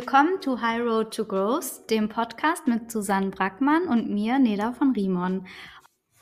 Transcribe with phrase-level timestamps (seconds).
[0.00, 4.92] Willkommen to High Road to Growth, dem Podcast mit Susanne Brackmann und mir, Neda von
[4.92, 5.44] Rimon.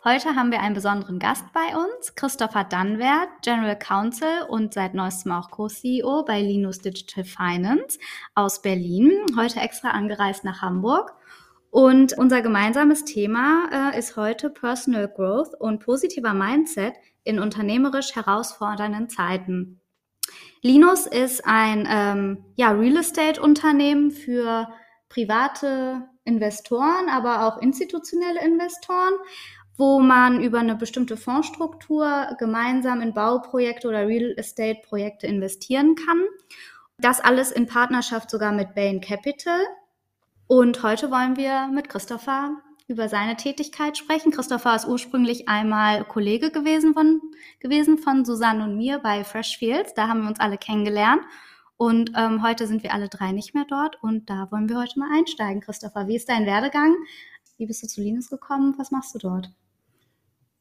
[0.02, 5.32] Heute haben wir einen besonderen Gast bei uns, Christopher Dunwert, General Counsel und seit neuestem
[5.32, 7.98] auch Co-CEO bei Linus Digital Finance
[8.34, 11.12] aus Berlin, heute extra angereist nach Hamburg.
[11.68, 19.10] Und unser gemeinsames Thema äh, ist heute Personal Growth und positiver Mindset in unternehmerisch herausfordernden
[19.10, 19.82] Zeiten.
[20.62, 24.68] Linus ist ein ähm, ja, Real Estate-Unternehmen für
[25.08, 29.14] private Investoren, aber auch institutionelle Investoren,
[29.76, 36.24] wo man über eine bestimmte Fondsstruktur gemeinsam in Bauprojekte oder Real Estate-Projekte investieren kann.
[36.98, 39.60] Das alles in Partnerschaft sogar mit Bain Capital.
[40.46, 42.56] Und heute wollen wir mit Christopher
[42.88, 44.30] über seine Tätigkeit sprechen.
[44.32, 47.20] Christopher ist ursprünglich einmal Kollege gewesen von,
[47.60, 49.94] gewesen von Susanne und mir bei Fresh Fields.
[49.94, 51.22] Da haben wir uns alle kennengelernt.
[51.76, 54.98] Und ähm, heute sind wir alle drei nicht mehr dort und da wollen wir heute
[54.98, 55.60] mal einsteigen.
[55.60, 56.94] Christopher, wie ist dein Werdegang?
[57.58, 58.74] Wie bist du zu Linus gekommen?
[58.78, 59.50] Was machst du dort?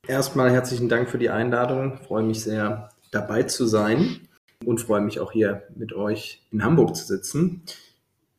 [0.07, 1.99] Erstmal herzlichen Dank für die Einladung.
[2.01, 4.27] Ich freue mich sehr, dabei zu sein
[4.65, 7.63] und freue mich auch hier mit euch in Hamburg zu sitzen.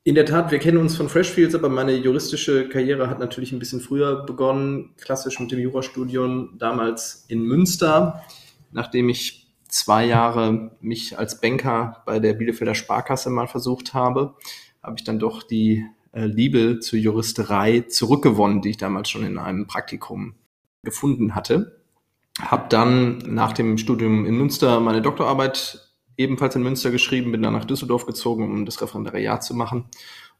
[0.06, 3.58] In der Tat, wir kennen uns von Freshfields, aber meine juristische Karriere hat natürlich ein
[3.58, 8.22] bisschen früher begonnen, klassisch mit dem Jurastudium damals in Münster,
[8.70, 14.36] nachdem ich zwei Jahre mich als Banker bei der Bielefelder Sparkasse mal versucht habe,
[14.80, 19.38] habe ich dann doch die äh, Liebe zur Juristerei zurückgewonnen, die ich damals schon in
[19.38, 20.36] einem Praktikum
[20.84, 21.80] gefunden hatte.
[22.40, 25.85] Habe dann nach dem Studium in Münster meine Doktorarbeit
[26.16, 29.86] ebenfalls in Münster geschrieben, bin dann nach Düsseldorf gezogen, um das Referendariat zu machen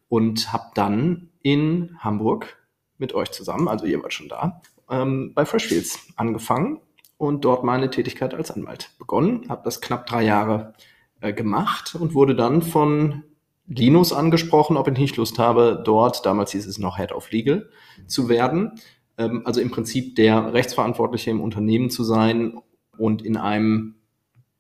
[0.08, 2.56] und habe dann in Hamburg
[2.98, 6.80] mit euch zusammen, also ihr wart schon da, ähm, bei Freshfields angefangen
[7.19, 9.48] und dort meine Tätigkeit als Anwalt begonnen.
[9.48, 10.74] Habe das knapp drei Jahre
[11.20, 13.24] äh, gemacht und wurde dann von
[13.66, 17.69] Linus angesprochen, ob ich nicht Lust habe, dort, damals hieß es noch Head of Legal,
[18.06, 18.72] zu werden.
[19.19, 22.58] Ähm, also im Prinzip der Rechtsverantwortliche im Unternehmen zu sein
[22.97, 23.97] und in einem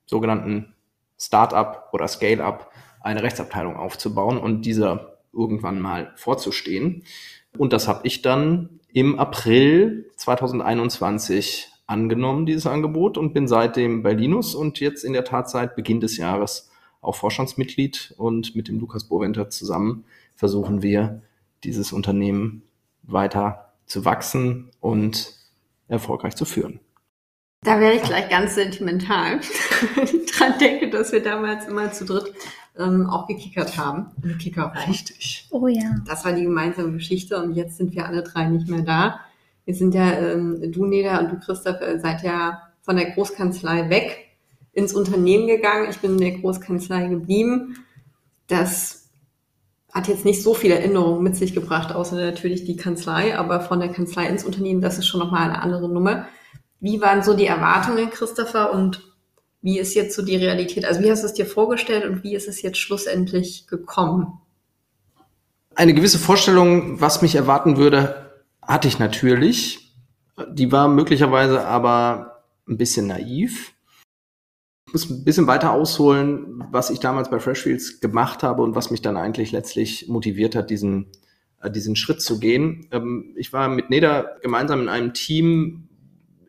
[0.06, 0.74] sogenannten
[1.18, 7.04] Startup oder Scale-up eine Rechtsabteilung aufzubauen und dieser irgendwann mal vorzustehen.
[7.56, 14.12] Und das habe ich dann im April 2021 angenommen, dieses Angebot, und bin seitdem bei
[14.12, 18.14] Linus und jetzt in der Tat seit Beginn des Jahres auch Vorstandsmitglied.
[18.16, 20.04] Und mit dem Lukas Boventer zusammen
[20.34, 21.22] versuchen wir,
[21.64, 22.62] dieses Unternehmen
[23.02, 25.32] weiter zu wachsen und
[25.88, 26.80] erfolgreich zu führen.
[27.62, 29.40] Da werde ich gleich ganz sentimental,
[30.36, 32.32] dran denke, dass wir damals immer zu dritt
[32.78, 34.10] ähm, auch gekickert haben.
[34.38, 35.46] Kicker Richtig.
[35.50, 35.96] Oh ja.
[36.06, 39.20] Das war die gemeinsame Geschichte und jetzt sind wir alle drei nicht mehr da.
[39.64, 43.90] Wir sind ja, ähm, du Neda und du Christoph, äh, seid ja von der Großkanzlei
[43.90, 44.28] weg
[44.72, 45.88] ins Unternehmen gegangen.
[45.90, 47.76] Ich bin in der Großkanzlei geblieben.
[48.46, 49.10] Das
[49.92, 53.80] hat jetzt nicht so viele Erinnerungen mit sich gebracht, außer natürlich die Kanzlei, aber von
[53.80, 56.28] der Kanzlei ins Unternehmen, das ist schon nochmal eine andere Nummer.
[56.80, 59.15] Wie waren so die Erwartungen, Christopher, und
[59.62, 60.84] wie ist jetzt so die Realität?
[60.84, 64.40] Also wie hast du es dir vorgestellt und wie ist es jetzt schlussendlich gekommen?
[65.74, 69.92] Eine gewisse Vorstellung, was mich erwarten würde, hatte ich natürlich.
[70.50, 73.72] Die war möglicherweise aber ein bisschen naiv.
[74.86, 78.90] Ich muss ein bisschen weiter ausholen, was ich damals bei Freshfields gemacht habe und was
[78.90, 81.08] mich dann eigentlich letztlich motiviert hat, diesen,
[81.60, 82.86] äh, diesen Schritt zu gehen.
[82.92, 85.88] Ähm, ich war mit Neda gemeinsam in einem Team,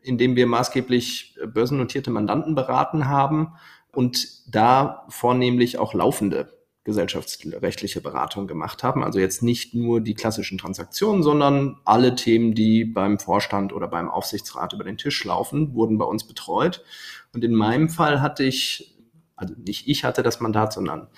[0.08, 3.52] in dem wir maßgeblich äh, börsennotierte Mandanten beraten haben
[3.92, 9.04] und da vornehmlich auch laufende gesellschaftsrechtliche Beratung gemacht haben.
[9.04, 14.08] Also jetzt nicht nur die klassischen Transaktionen, sondern alle Themen, die beim Vorstand oder beim
[14.08, 16.82] Aufsichtsrat über den Tisch laufen, wurden bei uns betreut.
[17.34, 18.96] Und in meinem Fall hatte ich,
[19.36, 21.08] also nicht ich hatte das Mandat, sondern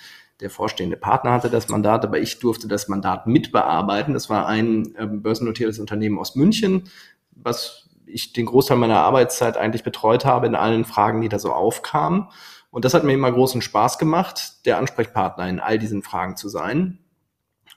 [0.40, 4.12] der vorstehende Partner hatte das Mandat, aber ich durfte das Mandat mitbearbeiten.
[4.12, 6.90] Das war ein äh, börsennotiertes Unternehmen aus München,
[7.30, 11.52] was ich den Großteil meiner Arbeitszeit eigentlich betreut habe in allen Fragen, die da so
[11.52, 12.28] aufkamen.
[12.70, 16.48] Und das hat mir immer großen Spaß gemacht, der Ansprechpartner in all diesen Fragen zu
[16.48, 16.98] sein.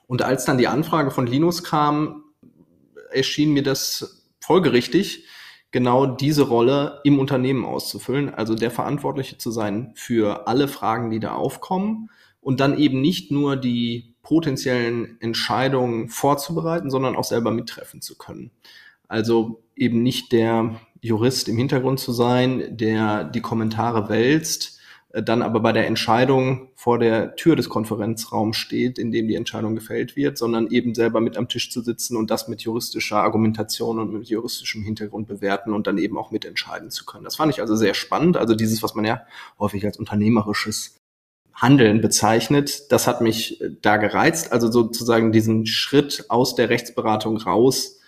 [0.08, 2.24] Und als dann die Anfrage von Linus kam,
[3.12, 5.26] erschien mir das folgerichtig,
[5.72, 11.20] genau diese Rolle im Unternehmen auszufüllen, also der Verantwortliche zu sein für alle Fragen, die
[11.20, 12.10] da aufkommen
[12.42, 18.52] und dann eben nicht nur die potenziellen Entscheidungen vorzubereiten, sondern auch selber mittreffen zu können.
[19.08, 24.80] Also eben nicht der Jurist im Hintergrund zu sein, der die Kommentare wälzt,
[25.10, 29.36] äh, dann aber bei der Entscheidung vor der Tür des Konferenzraums steht, in dem die
[29.36, 33.18] Entscheidung gefällt wird, sondern eben selber mit am Tisch zu sitzen und das mit juristischer
[33.18, 37.24] Argumentation und mit juristischem Hintergrund bewerten und dann eben auch mitentscheiden zu können.
[37.24, 38.38] Das fand ich also sehr spannend.
[38.38, 39.22] Also dieses, was man ja
[39.60, 40.98] häufig als unternehmerisches
[41.54, 42.92] Handeln bezeichnet.
[42.92, 48.00] Das hat mich äh, da gereizt, also sozusagen diesen Schritt aus der Rechtsberatung raus,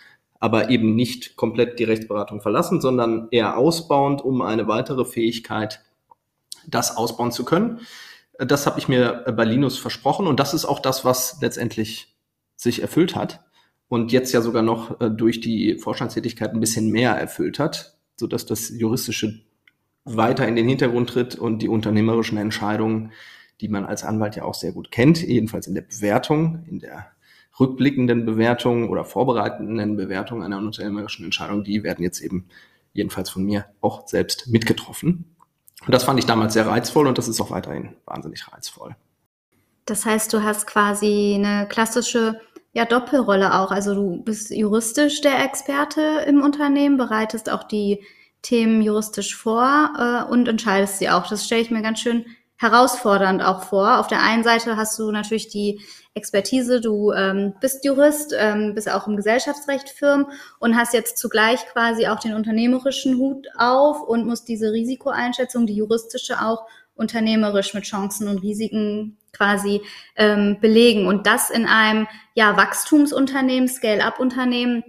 [0.46, 5.82] aber eben nicht komplett die Rechtsberatung verlassen, sondern eher ausbauend, um eine weitere Fähigkeit,
[6.68, 7.80] das ausbauen zu können.
[8.38, 12.16] Das habe ich mir bei Linus versprochen und das ist auch das, was letztendlich
[12.56, 13.44] sich erfüllt hat
[13.88, 18.28] und jetzt ja sogar noch äh, durch die Vorstandstätigkeit ein bisschen mehr erfüllt hat, so
[18.28, 19.42] dass das juristische
[20.04, 23.14] weiter in den Hintergrund tritt und die unternehmerischen Entscheidungen,
[23.62, 27.15] die man als Anwalt ja auch sehr gut kennt, jedenfalls in der Bewertung, in der
[27.60, 32.48] rückblickenden Bewertung oder vorbereitenden Bewertung einer unternehmerischen Entscheidung, die werden jetzt eben
[32.94, 35.36] jedenfalls von mir auch selbst mitgetroffen.
[35.86, 38.96] Und das fand ich damals sehr reizvoll und das ist auch weiterhin wahnsinnig reizvoll.
[39.86, 42.40] Das heißt, du hast quasi eine klassische
[42.74, 43.72] ja, Doppelrolle auch.
[43.72, 48.04] Also du bist juristisch der Experte im Unternehmen, bereitest auch die
[48.42, 51.28] Themen juristisch vor äh, und entscheidest sie auch.
[51.28, 52.26] Das stelle ich mir ganz schön
[52.58, 54.00] herausfordernd auch vor.
[54.00, 55.82] Auf der einen Seite hast du natürlich die
[56.14, 60.28] Expertise, du ähm, bist Jurist, ähm, bist auch im Gesellschaftsrecht firm
[60.60, 65.76] und hast jetzt zugleich quasi auch den unternehmerischen Hut auf und musst diese Risikoeinschätzung, die
[65.76, 66.66] juristische auch
[66.96, 69.82] unternehmerisch mit Chancen und Risiken quasi
[70.16, 71.08] ähm, belegen.
[71.08, 74.84] Und das in einem ja, Wachstumsunternehmen, Scale-up-Unternehmen,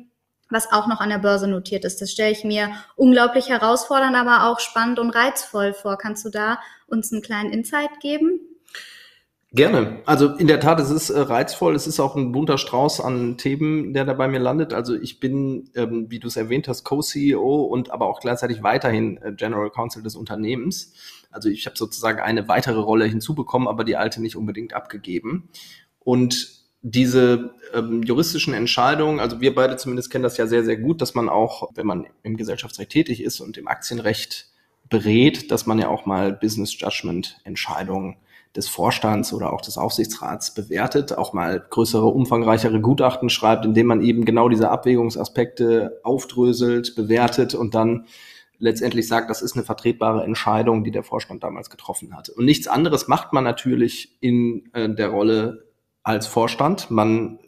[0.48, 2.00] was auch noch an der Börse notiert ist.
[2.00, 5.98] Das stelle ich mir unglaublich herausfordernd, aber auch spannend und reizvoll vor.
[5.98, 8.41] Kannst du da uns einen kleinen Insight geben?
[9.53, 10.03] Gerne.
[10.06, 11.75] Also in der Tat, es ist äh, reizvoll.
[11.75, 14.75] Es ist auch ein bunter Strauß an Themen, der da bei mir landet.
[14.75, 19.17] Also ich bin, ähm, wie du es erwähnt hast, Co-CEO und aber auch gleichzeitig weiterhin
[19.19, 20.93] äh, General Counsel des Unternehmens.
[21.31, 25.49] Also ich habe sozusagen eine weitere Rolle hinzubekommen, aber die alte nicht unbedingt abgegeben.
[26.00, 31.00] Und diese ähm, juristischen Entscheidungen, also wir beide zumindest kennen das ja sehr, sehr gut,
[31.00, 34.49] dass man auch, wenn man im Gesellschaftsrecht tätig ist und im Aktienrecht
[34.88, 38.17] berät, dass man ja auch mal Business Judgment Entscheidungen
[38.55, 44.00] des Vorstands oder auch des Aufsichtsrats bewertet, auch mal größere, umfangreichere Gutachten schreibt, indem man
[44.00, 48.06] eben genau diese Abwägungsaspekte aufdröselt, bewertet und dann
[48.59, 52.33] letztendlich sagt, das ist eine vertretbare Entscheidung, die der Vorstand damals getroffen hatte.
[52.33, 55.67] Und nichts anderes macht man natürlich in äh, der Rolle
[56.03, 56.91] als Vorstand.
[56.91, 57.38] Man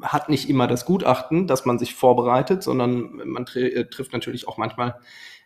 [0.00, 4.58] hat nicht immer das Gutachten, dass man sich vorbereitet, sondern man äh, trifft natürlich auch
[4.58, 5.00] manchmal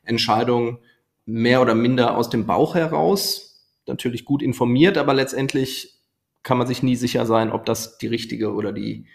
[0.04, 0.78] Entscheidungen
[1.26, 6.00] mehr oder minder aus dem Bauch heraus, natürlich gut informiert, aber letztendlich
[6.42, 9.06] kann man sich nie sicher sein, ob das die richtige oder die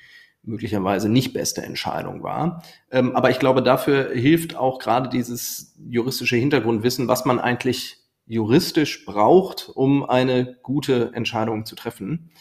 [0.43, 2.63] möglicherweise nicht beste Entscheidung war.
[2.91, 9.05] Ähm, aber ich glaube, dafür hilft auch gerade dieses juristische Hintergrundwissen, was man eigentlich juristisch
[9.05, 12.31] braucht, um eine gute Entscheidung zu treffen.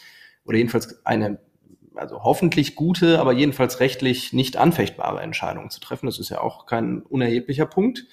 [0.45, 1.39] Oder jedenfalls eine,
[1.95, 6.07] also hoffentlich gute, aber jedenfalls rechtlich nicht anfechtbare Entscheidung zu treffen.
[6.07, 8.07] Das ist ja auch kein unerheblicher Punkt.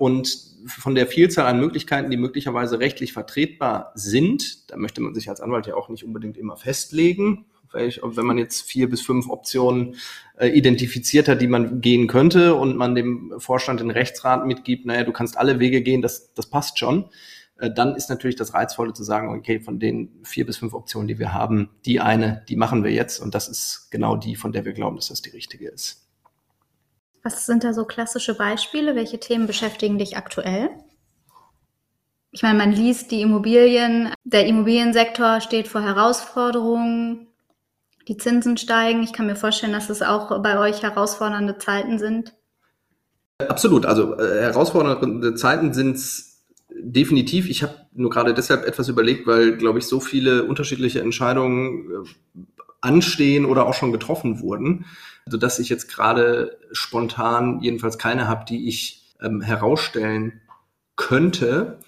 [0.00, 5.28] Und von der Vielzahl an Möglichkeiten, die möglicherweise rechtlich vertretbar sind, da möchte man sich
[5.28, 7.44] als Anwalt ja auch nicht unbedingt immer festlegen,
[7.74, 9.96] wenn man jetzt vier bis fünf Optionen
[10.38, 15.04] äh, identifiziert hat, die man gehen könnte und man dem Vorstand den Rechtsrat mitgibt, naja,
[15.04, 17.10] du kannst alle Wege gehen, das, das passt schon,
[17.58, 21.08] äh, dann ist natürlich das Reizvolle zu sagen, okay, von den vier bis fünf Optionen,
[21.08, 24.52] die wir haben, die eine, die machen wir jetzt und das ist genau die, von
[24.52, 26.09] der wir glauben, dass das die richtige ist.
[27.22, 28.94] Was sind da so klassische Beispiele?
[28.94, 30.70] Welche Themen beschäftigen dich aktuell?
[32.32, 37.26] Ich meine, man liest die Immobilien, der Immobiliensektor steht vor Herausforderungen,
[38.06, 39.02] die Zinsen steigen.
[39.02, 42.34] Ich kann mir vorstellen, dass es auch bei euch herausfordernde Zeiten sind.
[43.38, 43.84] Absolut.
[43.84, 47.48] Also äh, herausfordernde Zeiten sind es definitiv.
[47.48, 52.40] Ich habe nur gerade deshalb etwas überlegt, weil, glaube ich, so viele unterschiedliche Entscheidungen äh,
[52.80, 54.86] anstehen oder auch schon getroffen wurden,
[55.26, 60.40] also dass ich jetzt gerade spontan jedenfalls keine habe, die ich ähm, herausstellen
[60.96, 61.78] könnte.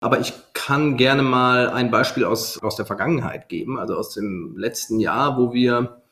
[0.00, 4.56] Aber ich kann gerne mal ein Beispiel aus, aus der Vergangenheit geben, also aus dem
[4.56, 6.02] letzten Jahr, wo wir,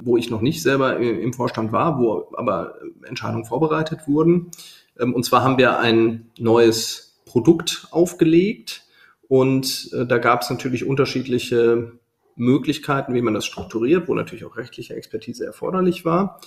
[0.00, 4.50] wo ich noch nicht selber im Vorstand war, wo aber Entscheidungen vorbereitet wurden.
[4.98, 8.84] Ähm, und zwar haben wir ein neues Produkt aufgelegt
[9.28, 11.92] und äh, da gab es natürlich unterschiedliche
[12.36, 16.40] Möglichkeiten, wie man das strukturiert, wo natürlich auch rechtliche Expertise erforderlich war.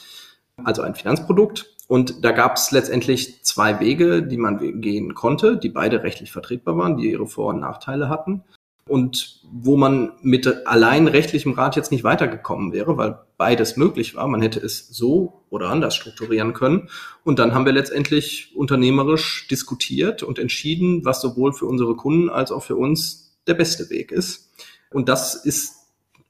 [0.63, 1.75] Also ein Finanzprodukt.
[1.87, 6.77] Und da gab es letztendlich zwei Wege, die man gehen konnte, die beide rechtlich vertretbar
[6.77, 8.43] waren, die ihre Vor- und Nachteile hatten.
[8.87, 14.27] Und wo man mit allein rechtlichem Rat jetzt nicht weitergekommen wäre, weil beides möglich war.
[14.27, 16.89] Man hätte es so oder anders strukturieren können.
[17.23, 22.51] Und dann haben wir letztendlich unternehmerisch diskutiert und entschieden, was sowohl für unsere Kunden als
[22.51, 24.51] auch für uns der beste Weg ist.
[24.91, 25.78] Und das ist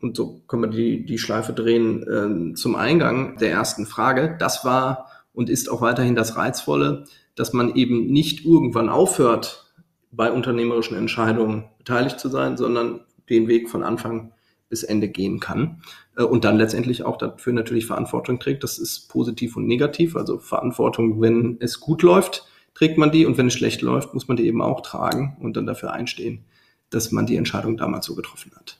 [0.02, 4.36] und so können wir die, die Schleife drehen, äh, zum Eingang der ersten Frage.
[4.40, 9.66] Das war und ist auch weiterhin das Reizvolle, dass man eben nicht irgendwann aufhört,
[10.12, 14.34] bei unternehmerischen Entscheidungen beteiligt zu sein, sondern den Weg von Anfang
[14.70, 15.82] bis Ende gehen kann
[16.18, 18.64] äh, und dann letztendlich auch dafür natürlich Verantwortung trägt.
[18.64, 20.16] Das ist positiv und negativ.
[20.16, 24.28] Also Verantwortung, wenn es gut läuft, trägt man die und wenn es schlecht läuft, muss
[24.28, 26.46] man die eben auch tragen und dann dafür einstehen,
[26.90, 28.80] dass man die Entscheidung damals so getroffen hat.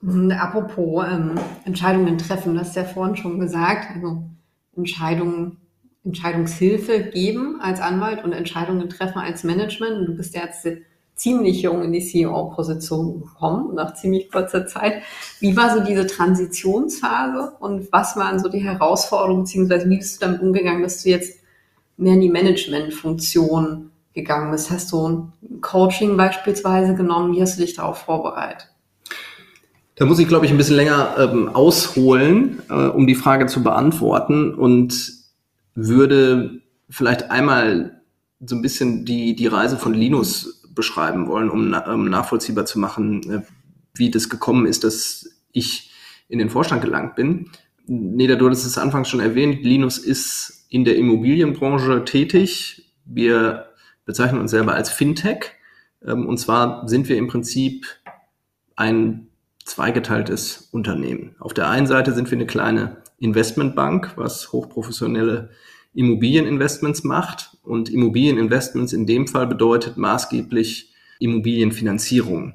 [0.00, 4.22] Mhm, apropos ähm, Entscheidungen treffen, du hast ja vorhin schon gesagt, also
[4.76, 5.56] Entscheidungen,
[6.04, 10.08] Entscheidungshilfe geben als Anwalt und Entscheidungen treffen als Management.
[10.08, 10.66] Du bist ja jetzt
[11.16, 15.02] ziemlich jung in die CEO-Position gekommen, nach ziemlich kurzer Zeit.
[15.40, 20.26] Wie war so diese Transitionsphase und was waren so die Herausforderungen, beziehungsweise wie bist du
[20.26, 21.40] damit umgegangen, dass du jetzt
[21.96, 24.70] mehr in die Management-Funktion gegangen bist?
[24.70, 27.34] Hast du ein Coaching beispielsweise genommen?
[27.34, 28.68] Wie hast du dich darauf vorbereitet?
[29.98, 33.64] Da muss ich, glaube ich, ein bisschen länger ähm, ausholen, äh, um die Frage zu
[33.64, 35.12] beantworten und
[35.74, 38.00] würde vielleicht einmal
[38.38, 43.28] so ein bisschen die, die Reise von Linus beschreiben wollen, um, um nachvollziehbar zu machen,
[43.28, 43.42] äh,
[43.94, 45.90] wie das gekommen ist, dass ich
[46.28, 47.50] in den Vorstand gelangt bin.
[47.88, 52.94] Neda, du hattest es anfangs schon erwähnt, Linus ist in der Immobilienbranche tätig.
[53.04, 53.66] Wir
[54.04, 55.54] bezeichnen uns selber als Fintech.
[56.06, 57.84] Ähm, und zwar sind wir im Prinzip
[58.76, 59.27] ein
[59.68, 61.36] zweigeteiltes Unternehmen.
[61.38, 65.50] Auf der einen Seite sind wir eine kleine Investmentbank, was hochprofessionelle
[65.94, 67.56] Immobilieninvestments macht.
[67.62, 72.54] Und Immobilieninvestments in dem Fall bedeutet maßgeblich Immobilienfinanzierung.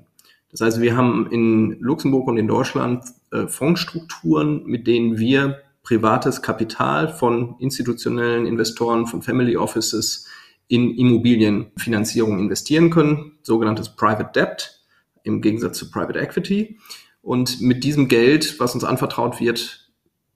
[0.51, 6.41] Das heißt, wir haben in Luxemburg und in Deutschland äh, Fondsstrukturen, mit denen wir privates
[6.41, 10.27] Kapital von institutionellen Investoren, von Family Offices
[10.67, 14.83] in Immobilienfinanzierung investieren können, sogenanntes Private Debt
[15.23, 16.77] im Gegensatz zu Private Equity.
[17.23, 19.89] Und mit diesem Geld, was uns anvertraut wird,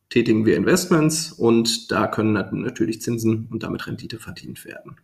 [0.10, 4.96] tätigen wir Investments und da können natürlich Zinsen und damit Rendite verdient werden.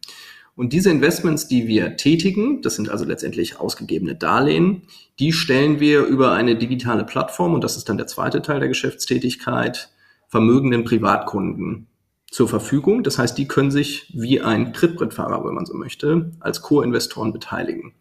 [0.55, 4.83] Und diese Investments, die wir tätigen, das sind also letztendlich ausgegebene Darlehen,
[5.19, 8.69] die stellen wir über eine digitale Plattform, und das ist dann der zweite Teil der
[8.69, 9.89] Geschäftstätigkeit,
[10.29, 11.87] vermögenden Privatkunden
[12.31, 13.03] zur Verfügung.
[13.03, 17.93] Das heißt, die können sich wie ein Trittbrettfahrer, wenn man so möchte, als Co-Investoren beteiligen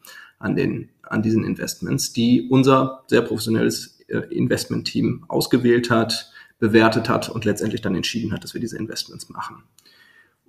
[0.42, 7.28] an, den, an diesen Investments, die unser sehr professionelles äh, Investment-Team ausgewählt hat, bewertet hat
[7.28, 9.62] und letztendlich dann entschieden hat, dass wir diese Investments machen.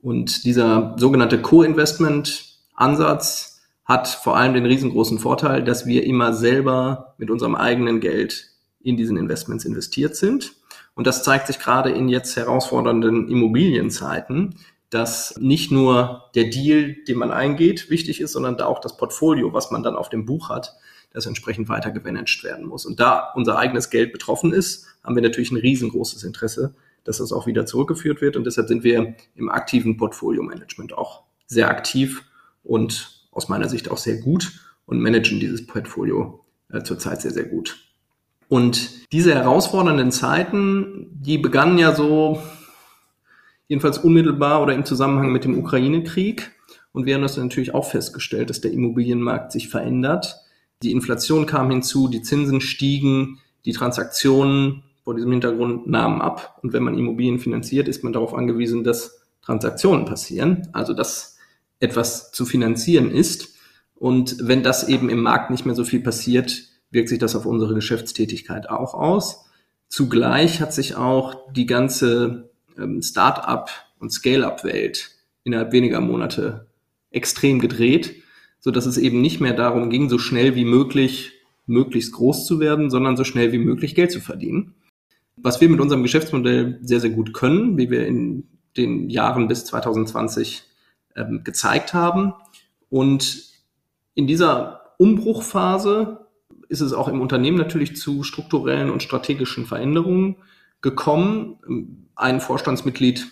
[0.02, 7.30] Und dieser sogenannte Co-Investment-Ansatz hat vor allem den riesengroßen Vorteil, dass wir immer selber mit
[7.30, 8.50] unserem eigenen Geld
[8.82, 10.54] in diesen Investments investiert sind.
[10.96, 14.56] Und das zeigt sich gerade in jetzt herausfordernden Immobilienzeiten,
[14.94, 19.54] dass nicht nur der Deal, den man eingeht, wichtig ist, sondern da auch das Portfolio,
[19.54, 20.76] was man dann auf dem Buch hat,
[21.12, 22.86] das entsprechend weiter gemanagt werden muss.
[22.86, 27.32] Und da unser eigenes Geld betroffen ist, haben wir natürlich ein riesengroßes Interesse, dass das
[27.32, 28.36] auch wieder zurückgeführt wird.
[28.36, 32.24] Und deshalb sind wir im aktiven Portfolio-Management auch sehr aktiv
[32.64, 37.46] und aus meiner Sicht auch sehr gut und managen dieses Portfolio äh, zurzeit sehr, sehr
[37.46, 37.78] gut.
[38.48, 42.42] Und diese herausfordernden Zeiten, die begannen ja so,
[43.74, 46.52] jedenfalls unmittelbar oder im Zusammenhang mit dem Ukraine-Krieg.
[46.92, 50.44] Und wir haben das natürlich auch festgestellt, dass der Immobilienmarkt sich verändert
[50.84, 56.60] die Inflation kam hinzu, die Zinsen stiegen, die Transaktionen vor diesem Hintergrund nahmen ab.
[56.62, 61.38] Und wenn man Immobilien finanziert, ist man darauf angewiesen, dass Transaktionen passieren, also dass
[61.80, 63.56] etwas zu finanzieren ist.
[63.96, 67.46] Und wenn das eben im Markt nicht mehr so viel passiert, wirkt sich das auf
[67.46, 69.46] unsere Geschäftstätigkeit auch aus.
[69.88, 75.12] Zugleich hat sich auch die ganze ähm, Start-up und Scale-up-Welt
[75.44, 76.68] innerhalb weniger Monate
[77.12, 78.24] extrem gedreht
[78.64, 81.34] so dass es eben nicht mehr darum ging, so schnell wie möglich
[81.66, 84.76] möglichst groß zu werden, sondern so schnell wie möglich Geld zu verdienen.
[85.36, 89.66] Was wir mit unserem Geschäftsmodell sehr, sehr gut können, wie wir in den Jahren bis
[89.66, 90.64] 2020
[91.18, 92.34] ähm, gezeigt haben.
[92.90, 93.50] Und
[94.16, 96.26] in dieser Umbruchphase
[96.70, 100.38] ist es auch im Unternehmen natürlich zu strukturellen und strategischen Veränderungen
[100.84, 101.98] gekommen.
[102.16, 103.26] Ein Vorstandsmitglied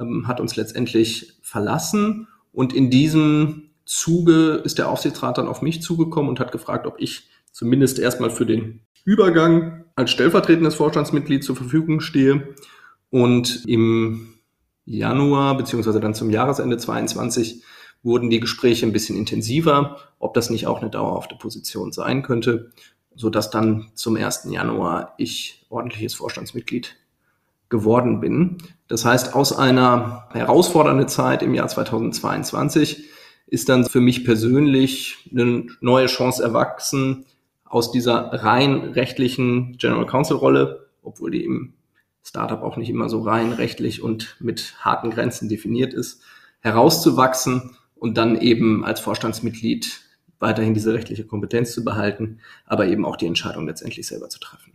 [0.00, 5.82] ähm, hat uns letztendlich verlassen und in diesem Zuge ist der Aufsichtsrat dann auf mich
[5.82, 11.56] zugekommen und hat gefragt, ob ich zumindest erstmal für den Übergang als stellvertretendes Vorstandsmitglied zur
[11.56, 12.54] Verfügung stehe.
[13.10, 14.34] Und im
[14.86, 17.62] Januar beziehungsweise dann zum Jahresende 22
[18.02, 22.70] wurden die Gespräche ein bisschen intensiver, ob das nicht auch eine dauerhafte Position sein könnte,
[23.16, 24.48] so dass dann zum 1.
[24.50, 26.96] Januar ich ordentliches Vorstandsmitglied
[27.68, 28.58] geworden bin.
[28.88, 33.04] Das heißt, aus einer herausfordernden Zeit im Jahr 2022
[33.46, 37.26] ist dann für mich persönlich eine neue Chance erwachsen
[37.64, 41.74] aus dieser rein rechtlichen General Counsel Rolle, obwohl die im
[42.22, 46.22] Startup auch nicht immer so rein rechtlich und mit harten Grenzen definiert ist,
[46.60, 50.03] herauszuwachsen und dann eben als Vorstandsmitglied
[50.38, 54.72] weiterhin diese rechtliche Kompetenz zu behalten, aber eben auch die Entscheidung letztendlich selber zu treffen.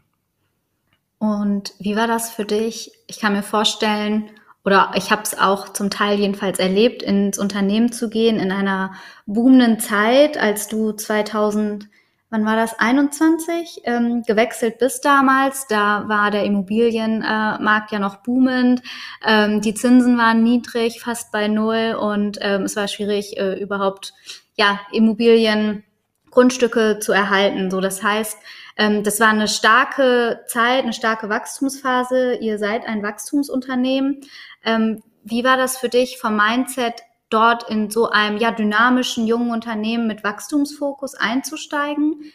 [1.19, 2.91] Und wie war das für dich?
[3.07, 4.31] Ich kann mir vorstellen,
[4.65, 8.93] oder ich habe es auch zum Teil jedenfalls erlebt, ins Unternehmen zu gehen in einer
[9.25, 11.89] boomenden Zeit, als du 2000,
[12.29, 15.67] wann war das, 21 ähm, gewechselt bist damals.
[15.67, 18.81] Da war der Immobilienmarkt ja noch boomend.
[19.25, 24.13] Ähm, die Zinsen waren niedrig, fast bei null und ähm, es war schwierig äh, überhaupt
[24.59, 25.83] ja Immobilien
[26.29, 27.71] Grundstücke zu erhalten.
[27.71, 28.37] So, das heißt,
[28.77, 32.35] ähm, das war eine starke Zeit, eine starke Wachstumsphase.
[32.35, 34.21] Ihr seid ein Wachstumsunternehmen.
[34.63, 39.51] Ähm, wie war das für dich vom Mindset, dort in so einem ja dynamischen jungen
[39.51, 42.31] Unternehmen mit Wachstumsfokus einzusteigen?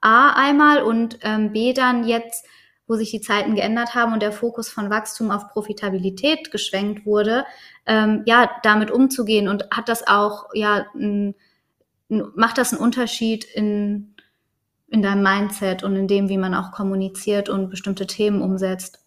[0.00, 2.44] A einmal und ähm, B dann jetzt,
[2.86, 7.44] wo sich die Zeiten geändert haben und der Fokus von Wachstum auf Profitabilität geschwenkt wurde,
[7.86, 11.34] ähm, ja damit umzugehen und hat das auch ja ein,
[12.08, 14.14] macht das einen Unterschied in
[14.88, 19.00] in deinem Mindset und in dem, wie man auch kommuniziert und bestimmte Themen umsetzt?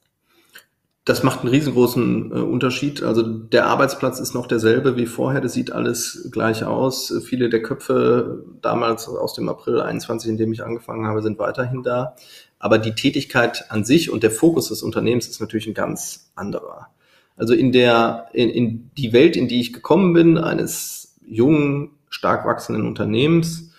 [1.04, 3.02] Das macht einen riesengroßen äh, Unterschied.
[3.02, 5.42] Also der Arbeitsplatz ist noch derselbe wie vorher.
[5.42, 7.12] Das sieht alles gleich aus.
[7.26, 11.82] Viele der Köpfe damals aus dem April 21, in dem ich angefangen habe, sind weiterhin
[11.82, 12.16] da.
[12.60, 16.90] Aber die Tätigkeit an sich und der Fokus des Unternehmens ist natürlich ein ganz anderer.
[17.36, 22.46] Also in der, in, in die Welt, in die ich gekommen bin, eines jungen, stark
[22.46, 23.72] wachsenden Unternehmens,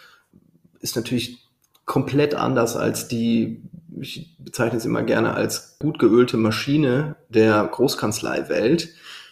[0.81, 1.49] ist natürlich
[1.85, 3.63] komplett anders als die,
[4.01, 8.89] ich bezeichne es immer gerne als gut geölte Maschine der Großkanzleiwelt,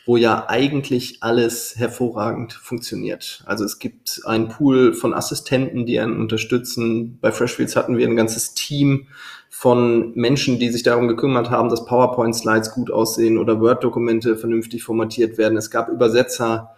[0.06, 3.42] wo ja eigentlich alles hervorragend funktioniert.
[3.46, 7.18] Also es gibt einen Pool von Assistenten, die einen unterstützen.
[7.20, 9.08] Bei Freshfields hatten wir ein ganzes Team
[9.48, 15.38] von Menschen, die sich darum gekümmert haben, dass PowerPoint-Slides gut aussehen oder Word-Dokumente vernünftig formatiert
[15.38, 15.56] werden.
[15.56, 16.74] Es gab Übersetzer,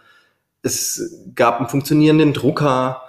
[0.62, 3.02] es gab einen funktionierenden Drucker,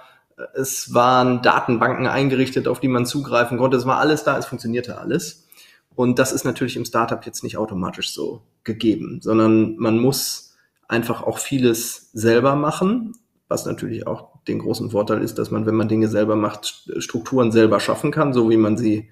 [0.54, 3.76] es waren Datenbanken eingerichtet, auf die man zugreifen konnte.
[3.76, 5.46] Es war alles da, es funktionierte alles.
[5.94, 10.56] Und das ist natürlich im Startup jetzt nicht automatisch so gegeben, sondern man muss
[10.88, 13.12] einfach auch vieles selber machen,
[13.48, 17.52] was natürlich auch den großen Vorteil ist, dass man, wenn man Dinge selber macht, Strukturen
[17.52, 19.10] selber schaffen kann, so wie man sie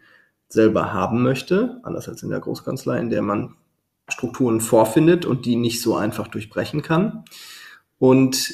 [0.49, 3.55] selber haben möchte, anders als in der Großkanzlei, in der man
[4.09, 7.25] Strukturen vorfindet und die nicht so einfach durchbrechen kann.
[8.03, 8.53] Und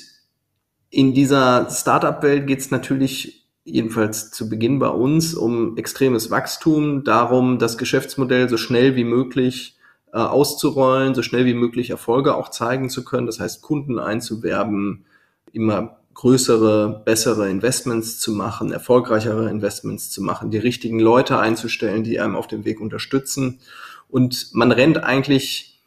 [0.90, 7.58] in dieser Startup-Welt geht es natürlich jedenfalls zu Beginn bei uns um extremes Wachstum, darum,
[7.58, 9.78] das Geschäftsmodell so schnell wie möglich
[10.12, 13.24] äh, auszurollen, so schnell wie möglich Erfolge auch zeigen zu können.
[13.24, 15.06] Das heißt, Kunden einzuwerben,
[15.54, 22.20] immer größere, bessere Investments zu machen, erfolgreichere Investments zu machen, die richtigen Leute einzustellen, die
[22.20, 23.60] einem auf dem Weg unterstützen.
[24.10, 25.80] Und man rennt eigentlich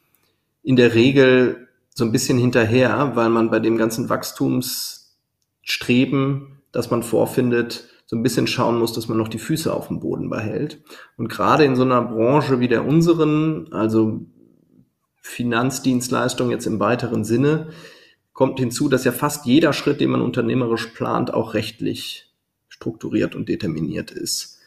[0.64, 7.02] in der Regel so ein bisschen hinterher, weil man bei dem ganzen Wachstumsstreben, das man
[7.02, 10.82] vorfindet, so ein bisschen schauen muss, dass man noch die Füße auf dem Boden behält.
[11.16, 14.20] Und gerade in so einer Branche wie der unseren, also
[15.22, 17.68] Finanzdienstleistung jetzt im weiteren Sinne,
[18.32, 22.30] kommt hinzu, dass ja fast jeder Schritt, den man unternehmerisch plant, auch rechtlich
[22.68, 24.58] strukturiert und determiniert ist.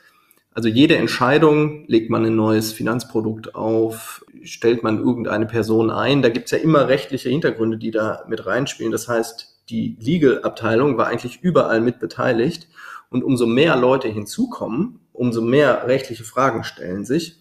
[0.55, 6.29] Also jede Entscheidung, legt man ein neues Finanzprodukt auf, stellt man irgendeine Person ein, da
[6.29, 8.93] gibt's ja immer rechtliche Hintergründe, die da mit reinspielen.
[8.93, 12.69] Das heißt, die Legal-Abteilung war eigentlich überall mit beteiligt.
[13.09, 17.37] Und umso mehr Leute hinzukommen, umso mehr rechtliche Fragen stellen sich.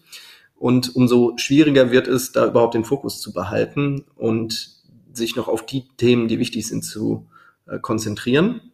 [0.57, 4.75] Und umso schwieriger wird es, da überhaupt den Fokus zu behalten und
[5.13, 7.27] sich noch auf die Themen, die wichtig sind, zu
[7.65, 8.71] äh, konzentrieren.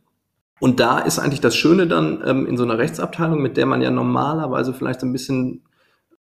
[0.62, 3.82] Und da ist eigentlich das Schöne dann ähm, in so einer Rechtsabteilung, mit der man
[3.82, 5.64] ja normalerweise vielleicht so ein bisschen,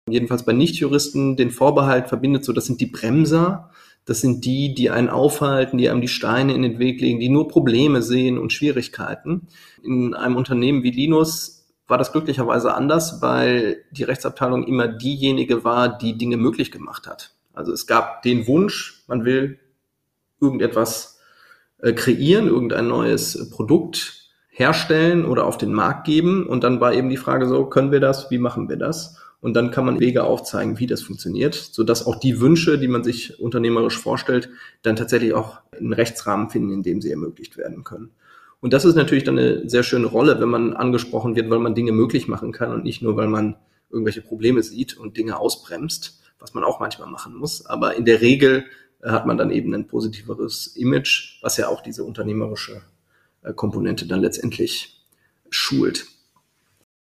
[0.08, 3.72] jedenfalls bei Nichtjuristen, den Vorbehalt verbindet, so das sind die Bremser,
[4.06, 7.28] das sind die, die einen aufhalten, die einem die Steine in den Weg legen, die
[7.28, 9.50] nur Probleme sehen und Schwierigkeiten.
[9.84, 15.98] In einem Unternehmen wie Linus war das glücklicherweise anders, weil die Rechtsabteilung immer diejenige war,
[15.98, 17.36] die Dinge möglich gemacht hat.
[17.52, 19.60] Also es gab den Wunsch, man will
[20.40, 21.20] irgendetwas
[21.80, 24.21] äh, kreieren, irgendein neues Produkt
[24.62, 26.46] herstellen oder auf den Markt geben.
[26.46, 28.30] Und dann war eben die Frage so, können wir das?
[28.30, 29.18] Wie machen wir das?
[29.42, 33.04] Und dann kann man Wege aufzeigen, wie das funktioniert, sodass auch die Wünsche, die man
[33.04, 34.50] sich unternehmerisch vorstellt,
[34.84, 38.12] dann tatsächlich auch einen Rechtsrahmen finden, in dem sie ermöglicht werden können.
[38.60, 41.74] Und das ist natürlich dann eine sehr schöne Rolle, wenn man angesprochen wird, weil man
[41.74, 43.56] Dinge möglich machen kann und nicht nur, weil man
[43.90, 47.66] irgendwelche Probleme sieht und Dinge ausbremst, was man auch manchmal machen muss.
[47.66, 48.66] Aber in der Regel
[49.04, 52.80] hat man dann eben ein positiveres Image, was ja auch diese unternehmerische äh,
[53.56, 55.06] Komponente dann letztendlich
[55.50, 56.06] schult.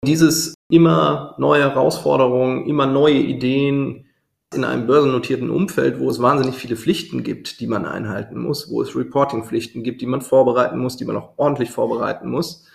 [0.06, 4.06] Dieses immer neue Herausforderungen, immer neue Ideen
[4.54, 8.82] in einem börsennotierten Umfeld, wo es wahnsinnig viele Pflichten gibt, die man einhalten muss, wo
[8.82, 12.66] es Reporting-Pflichten gibt, die man vorbereiten muss, die man auch ordentlich vorbereiten muss,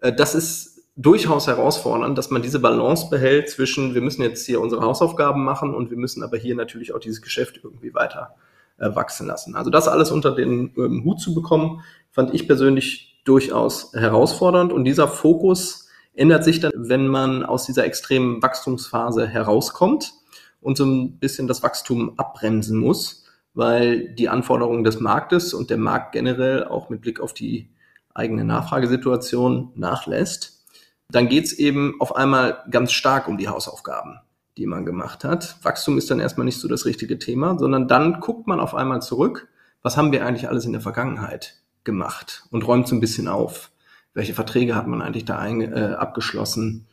[0.00, 4.60] Äh, das ist durchaus herausfordernd, dass man diese Balance behält zwischen, wir müssen jetzt hier
[4.60, 8.36] unsere Hausaufgaben machen und wir müssen aber hier natürlich auch dieses Geschäft irgendwie weiter
[8.78, 9.54] äh, wachsen lassen.
[9.56, 14.84] Also das alles unter den ähm, Hut zu bekommen, fand ich persönlich durchaus herausfordernd und
[14.84, 20.12] dieser Fokus ändert sich dann, wenn man aus dieser extremen Wachstumsphase herauskommt
[20.60, 25.78] und so ein bisschen das Wachstum abbremsen muss, weil die Anforderungen des Marktes und der
[25.78, 27.70] Markt generell auch mit Blick auf die
[28.14, 30.64] eigene Nachfragesituation nachlässt.
[31.10, 34.20] Dann geht's eben auf einmal ganz stark um die Hausaufgaben,
[34.56, 35.56] die man gemacht hat.
[35.62, 39.02] Wachstum ist dann erstmal nicht so das richtige Thema, sondern dann guckt man auf einmal
[39.02, 39.48] zurück,
[39.82, 43.70] was haben wir eigentlich alles in der Vergangenheit gemacht und räumt so ein bisschen auf.
[44.14, 46.86] Welche Verträge hat man eigentlich da ein, äh, abgeschlossen?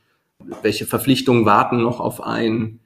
[0.64, 2.80] Welche Verpflichtungen warten noch auf ein?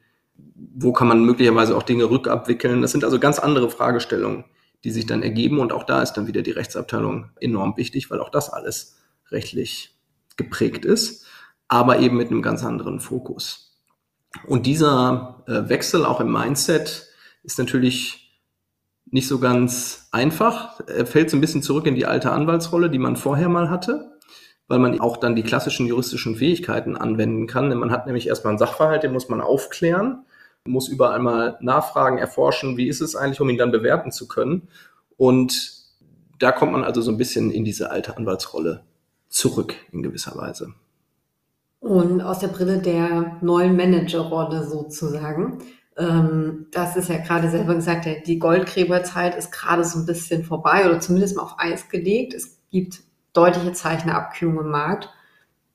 [0.75, 2.81] Wo kann man möglicherweise auch Dinge rückabwickeln?
[2.81, 4.43] Das sind also ganz andere Fragestellungen,
[4.83, 5.59] die sich dann ergeben.
[5.59, 8.97] Und auch da ist dann wieder die Rechtsabteilung enorm wichtig, weil auch das alles
[9.31, 9.95] rechtlich
[10.35, 11.25] geprägt ist,
[11.67, 13.74] aber eben mit einem ganz anderen Fokus.
[14.47, 17.07] Und dieser äh, Wechsel auch im Mindset
[17.43, 18.25] ist natürlich
[19.05, 20.79] nicht so ganz einfach.
[20.87, 24.11] Er fällt so ein bisschen zurück in die alte Anwaltsrolle, die man vorher mal hatte,
[24.67, 27.75] weil man auch dann die klassischen juristischen Fähigkeiten anwenden kann.
[27.77, 30.25] Man hat nämlich erstmal einen Sachverhalt, den muss man aufklären,
[30.65, 34.67] muss überall mal nachfragen, erforschen, wie ist es eigentlich, um ihn dann bewerten zu können.
[35.17, 35.73] Und
[36.39, 38.83] da kommt man also so ein bisschen in diese alte Anwaltsrolle
[39.29, 40.73] zurück in gewisser Weise.
[41.85, 45.59] Und aus der Brille der neuen Managerrolle sozusagen.
[45.95, 50.87] Ähm, das ist ja gerade selber gesagt, die Goldgräberzeit ist gerade so ein bisschen vorbei
[50.87, 52.33] oder zumindest mal auf Eis gelegt.
[52.33, 55.09] Es gibt deutliche Zeichen der Abkühlung im Markt.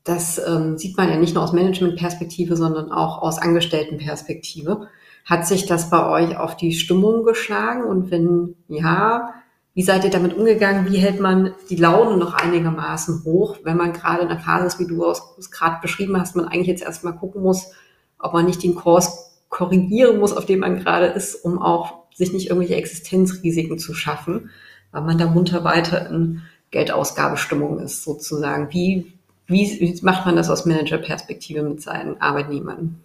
[0.03, 4.89] Das ähm, sieht man ja nicht nur aus Managementperspektive, sondern auch aus Angestelltenperspektive.
[5.25, 7.85] Hat sich das bei euch auf die Stimmung geschlagen?
[7.85, 9.33] Und wenn ja,
[9.75, 10.91] wie seid ihr damit umgegangen?
[10.91, 14.81] Wie hält man die Laune noch einigermaßen hoch, wenn man gerade in der Phase ist,
[14.81, 17.71] wie du es gerade beschrieben hast, man eigentlich jetzt erstmal gucken muss,
[18.19, 22.33] ob man nicht den Kurs korrigieren muss, auf dem man gerade ist, um auch sich
[22.33, 24.51] nicht irgendwelche Existenzrisiken zu schaffen,
[24.93, 28.73] weil man da munter weiter in Geldausgabestimmung ist, sozusagen.
[28.73, 29.13] Wie,
[29.47, 33.01] wie macht man das aus Managerperspektive mit seinen Arbeitnehmern?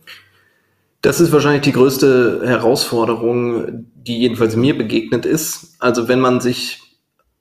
[1.06, 5.76] Das ist wahrscheinlich die größte Herausforderung, die jedenfalls mir begegnet ist.
[5.78, 6.82] Also wenn man sich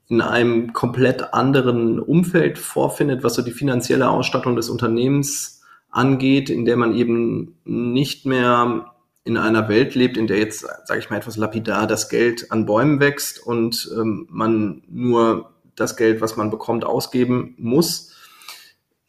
[0.07, 6.65] in einem komplett anderen Umfeld vorfindet, was so die finanzielle Ausstattung des Unternehmens angeht, in
[6.65, 11.17] der man eben nicht mehr in einer Welt lebt, in der jetzt, sage ich mal
[11.17, 16.51] etwas lapidar, das Geld an Bäumen wächst und ähm, man nur das Geld, was man
[16.51, 18.14] bekommt, ausgeben muss,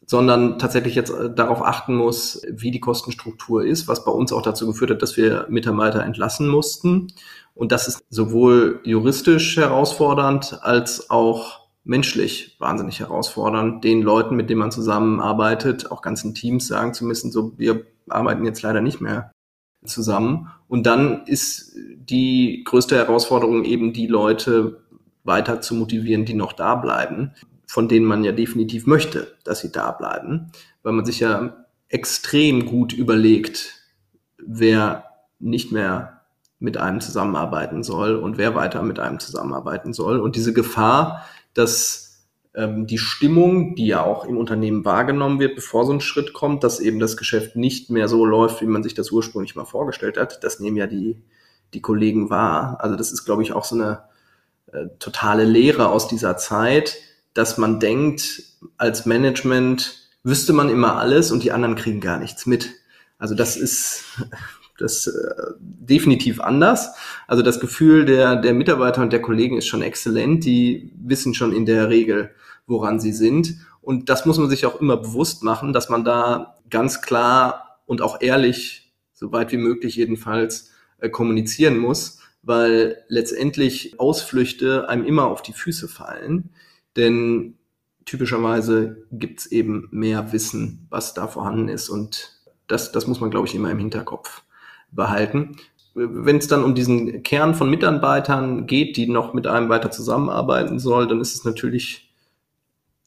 [0.07, 4.41] sondern tatsächlich jetzt äh, darauf achten muss, wie die Kostenstruktur ist, was bei uns auch
[4.41, 7.07] dazu geführt hat, dass wir Mitarbeiter entlassen mussten.
[7.53, 14.59] Und das ist sowohl juristisch herausfordernd als auch menschlich wahnsinnig herausfordernd, den Leuten, mit denen
[14.59, 19.31] man zusammenarbeitet, auch ganzen Teams sagen zu müssen, so wir arbeiten jetzt leider nicht mehr
[19.85, 20.49] zusammen.
[20.67, 24.81] Und dann ist die größte Herausforderung eben die Leute
[25.23, 27.33] weiter zu motivieren, die noch da bleiben,
[27.67, 30.51] von denen man ja definitiv möchte, dass sie da bleiben,
[30.83, 33.73] weil man sich ja extrem gut überlegt,
[34.37, 35.03] wer
[35.39, 36.21] nicht mehr
[36.59, 40.19] mit einem zusammenarbeiten soll und wer weiter mit einem zusammenarbeiten soll.
[40.19, 42.25] Und diese Gefahr, dass
[42.55, 46.63] ähm, die Stimmung, die ja auch im Unternehmen wahrgenommen wird, bevor so ein Schritt kommt,
[46.63, 50.17] dass eben das Geschäft nicht mehr so läuft, wie man sich das ursprünglich mal vorgestellt
[50.17, 50.43] hat.
[50.43, 51.21] Das nehmen ja die,
[51.73, 52.77] die Kollegen wahr.
[52.79, 54.03] Also das ist, glaube ich, auch so eine
[54.71, 56.97] äh, totale Lehre aus dieser Zeit,
[57.37, 58.43] dass man denkt,
[58.77, 62.71] als Management wüsste man immer alles und die anderen kriegen gar nichts mit.
[63.19, 64.03] Also das ist
[64.79, 66.93] das äh, definitiv anders.
[67.27, 70.45] Also das Gefühl der, der Mitarbeiter und der Kollegen ist schon exzellent.
[70.45, 72.31] Die wissen schon in der Regel,
[72.65, 73.55] woran sie sind.
[73.81, 78.01] Und das muss man sich auch immer bewusst machen, dass man da ganz klar und
[78.01, 85.25] auch ehrlich, so weit wie möglich jedenfalls, äh, kommunizieren muss, weil letztendlich Ausflüchte einem immer
[85.25, 86.49] auf die Füße fallen.
[86.97, 87.57] Denn
[88.05, 91.89] typischerweise gibt's eben mehr Wissen, was da vorhanden ist.
[91.89, 94.43] Und das, das muss man, glaube ich, immer im Hinterkopf
[94.91, 95.57] behalten.
[95.93, 100.79] Wenn es dann um diesen Kern von Mitarbeitern geht, die noch mit einem weiter zusammenarbeiten
[100.79, 102.13] soll, dann ist es natürlich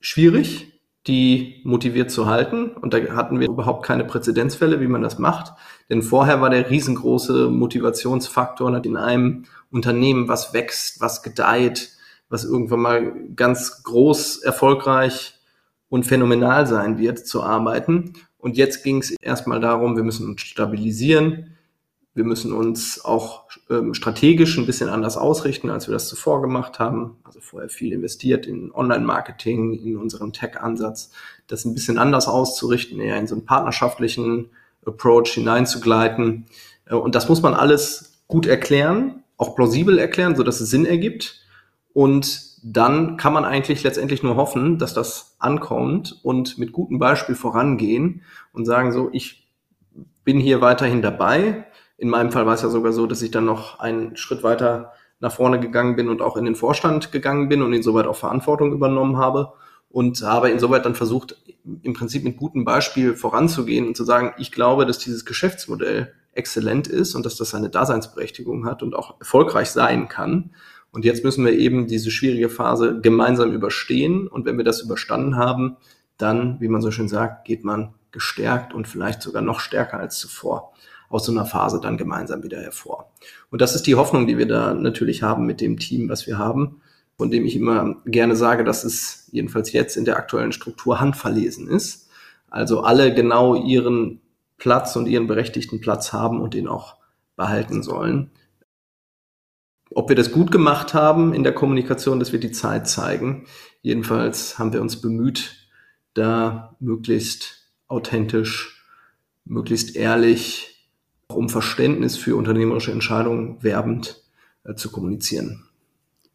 [0.00, 0.72] schwierig,
[1.06, 2.70] die motiviert zu halten.
[2.70, 5.54] Und da hatten wir überhaupt keine Präzedenzfälle, wie man das macht.
[5.88, 11.92] Denn vorher war der riesengroße Motivationsfaktor in einem Unternehmen, was wächst, was gedeiht,
[12.30, 15.34] was irgendwann mal ganz groß, erfolgreich
[15.90, 18.14] und phänomenal sein wird, zu arbeiten.
[18.38, 21.56] Und jetzt ging es erstmal darum, wir müssen uns stabilisieren.
[22.12, 26.78] wir müssen uns auch ähm, strategisch ein bisschen anders ausrichten, als wir das zuvor gemacht
[26.78, 27.16] haben.
[27.22, 31.12] Also vorher viel investiert in Online-Marketing, in unseren Tech-Ansatz,
[31.46, 34.50] das ein bisschen anders auszurichten, eher in so einen partnerschaftlichen
[34.84, 36.46] Approach hineinzugleiten.
[36.86, 40.86] Äh, und das muss man alles gut erklären, auch plausibel erklären, so dass es Sinn
[40.86, 41.39] ergibt.
[42.00, 47.34] Und dann kann man eigentlich letztendlich nur hoffen, dass das ankommt und mit gutem Beispiel
[47.34, 48.22] vorangehen
[48.54, 49.46] und sagen so, ich
[50.24, 51.66] bin hier weiterhin dabei,
[51.98, 54.94] in meinem Fall war es ja sogar so, dass ich dann noch einen Schritt weiter
[55.18, 58.72] nach vorne gegangen bin und auch in den Vorstand gegangen bin und insoweit auch Verantwortung
[58.72, 59.52] übernommen habe
[59.90, 61.36] und habe insoweit dann versucht,
[61.82, 66.86] im Prinzip mit gutem Beispiel voranzugehen und zu sagen, ich glaube, dass dieses Geschäftsmodell exzellent
[66.86, 70.54] ist und dass das seine Daseinsberechtigung hat und auch erfolgreich sein kann.
[70.92, 74.26] Und jetzt müssen wir eben diese schwierige Phase gemeinsam überstehen.
[74.26, 75.76] Und wenn wir das überstanden haben,
[76.18, 80.18] dann, wie man so schön sagt, geht man gestärkt und vielleicht sogar noch stärker als
[80.18, 80.72] zuvor
[81.08, 83.12] aus so einer Phase dann gemeinsam wieder hervor.
[83.50, 86.38] Und das ist die Hoffnung, die wir da natürlich haben mit dem Team, was wir
[86.38, 86.80] haben,
[87.16, 91.68] von dem ich immer gerne sage, dass es jedenfalls jetzt in der aktuellen Struktur handverlesen
[91.68, 92.08] ist.
[92.48, 94.20] Also alle genau ihren
[94.56, 96.96] Platz und ihren berechtigten Platz haben und den auch
[97.36, 98.30] behalten sollen.
[99.94, 103.46] Ob wir das gut gemacht haben in der Kommunikation, das wird die Zeit zeigen.
[103.82, 105.68] Jedenfalls haben wir uns bemüht,
[106.14, 108.84] da möglichst authentisch,
[109.44, 110.88] möglichst ehrlich
[111.28, 114.22] um Verständnis für unternehmerische Entscheidungen werbend
[114.64, 115.66] äh, zu kommunizieren.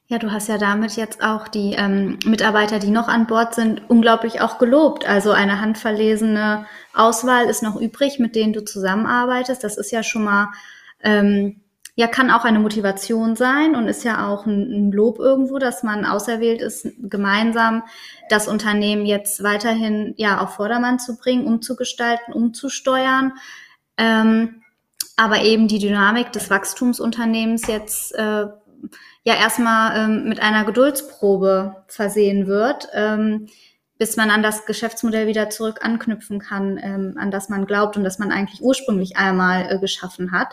[0.08, 3.82] Ja, du hast ja damit jetzt auch die ähm, Mitarbeiter, die noch an Bord sind,
[3.90, 5.08] unglaublich auch gelobt.
[5.08, 9.64] Also eine handverlesene Auswahl ist noch übrig, mit denen du zusammenarbeitest.
[9.64, 10.52] Das ist ja schon mal,
[11.02, 11.62] ähm,
[11.98, 15.82] ja, kann auch eine Motivation sein und ist ja auch ein, ein Lob irgendwo, dass
[15.82, 17.84] man auserwählt ist, gemeinsam
[18.30, 23.34] das Unternehmen jetzt weiterhin ja auf Vordermann zu bringen, umzugestalten, umzusteuern.
[23.98, 24.62] Ähm,
[25.16, 28.48] aber eben die Dynamik des Wachstumsunternehmens jetzt äh,
[29.24, 33.48] ja erstmal ähm, mit einer Geduldsprobe versehen wird, ähm,
[33.98, 38.04] bis man an das Geschäftsmodell wieder zurück anknüpfen kann, ähm, an das man glaubt und
[38.04, 40.50] das man eigentlich ursprünglich einmal äh, geschaffen hat.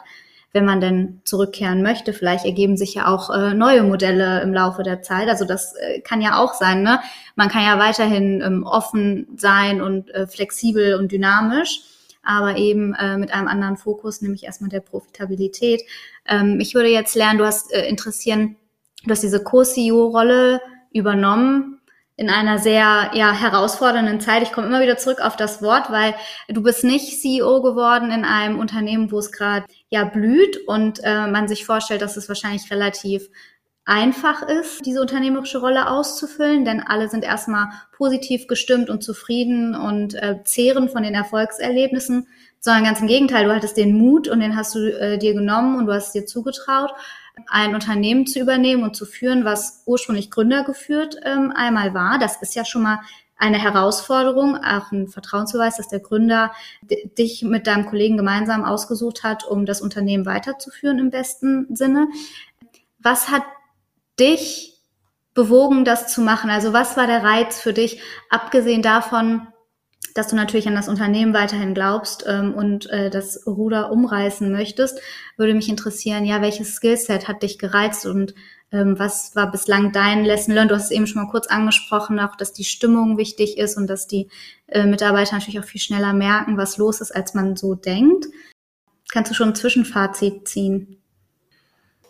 [0.52, 4.82] Wenn man denn zurückkehren möchte, vielleicht ergeben sich ja auch äh, neue Modelle im Laufe
[4.82, 5.28] der Zeit.
[5.28, 6.82] Also das äh, kann ja auch sein.
[6.82, 7.00] Ne?
[7.36, 11.80] Man kann ja weiterhin ähm, offen sein und äh, flexibel und dynamisch
[12.22, 15.82] aber eben äh, mit einem anderen Fokus, nämlich erstmal der Profitabilität.
[16.26, 18.56] Ähm, ich würde jetzt lernen, du hast äh, interessieren,
[19.04, 20.60] du hast diese Co-CEO-Rolle
[20.92, 21.80] übernommen
[22.16, 24.42] in einer sehr ja, herausfordernden Zeit.
[24.42, 26.14] Ich komme immer wieder zurück auf das Wort, weil
[26.48, 31.26] du bist nicht CEO geworden in einem Unternehmen, wo es gerade ja blüht und äh,
[31.26, 33.28] man sich vorstellt, dass es wahrscheinlich relativ
[33.84, 40.14] einfach ist, diese unternehmerische Rolle auszufüllen, denn alle sind erstmal positiv gestimmt und zufrieden und
[40.14, 42.26] äh, zehren von den Erfolgserlebnissen,
[42.58, 45.76] sondern ganz im Gegenteil, du hattest den Mut und den hast du äh, dir genommen
[45.76, 46.92] und du hast dir zugetraut,
[47.48, 52.18] ein Unternehmen zu übernehmen und zu führen, was ursprünglich Gründer geführt ähm, einmal war.
[52.18, 53.00] Das ist ja schon mal
[53.42, 56.52] eine Herausforderung, auch ein Vertrauensbeweis, dass der Gründer
[57.18, 62.06] dich mit deinem Kollegen gemeinsam ausgesucht hat, um das Unternehmen weiterzuführen im besten Sinne.
[63.00, 63.42] Was hat
[64.20, 64.78] dich
[65.34, 66.50] bewogen, das zu machen?
[66.50, 68.00] Also was war der Reiz für dich,
[68.30, 69.48] abgesehen davon,
[70.14, 75.00] dass du natürlich an das Unternehmen weiterhin glaubst ähm, und äh, das Ruder umreißen möchtest,
[75.36, 78.34] würde mich interessieren, ja, welches Skillset hat dich gereizt und
[78.72, 80.70] was war bislang dein Lesson Learned?
[80.70, 83.86] Du hast es eben schon mal kurz angesprochen, auch dass die Stimmung wichtig ist und
[83.86, 84.28] dass die
[84.68, 88.26] äh, Mitarbeiter natürlich auch viel schneller merken, was los ist, als man so denkt.
[89.12, 90.96] Kannst du schon ein Zwischenfazit ziehen?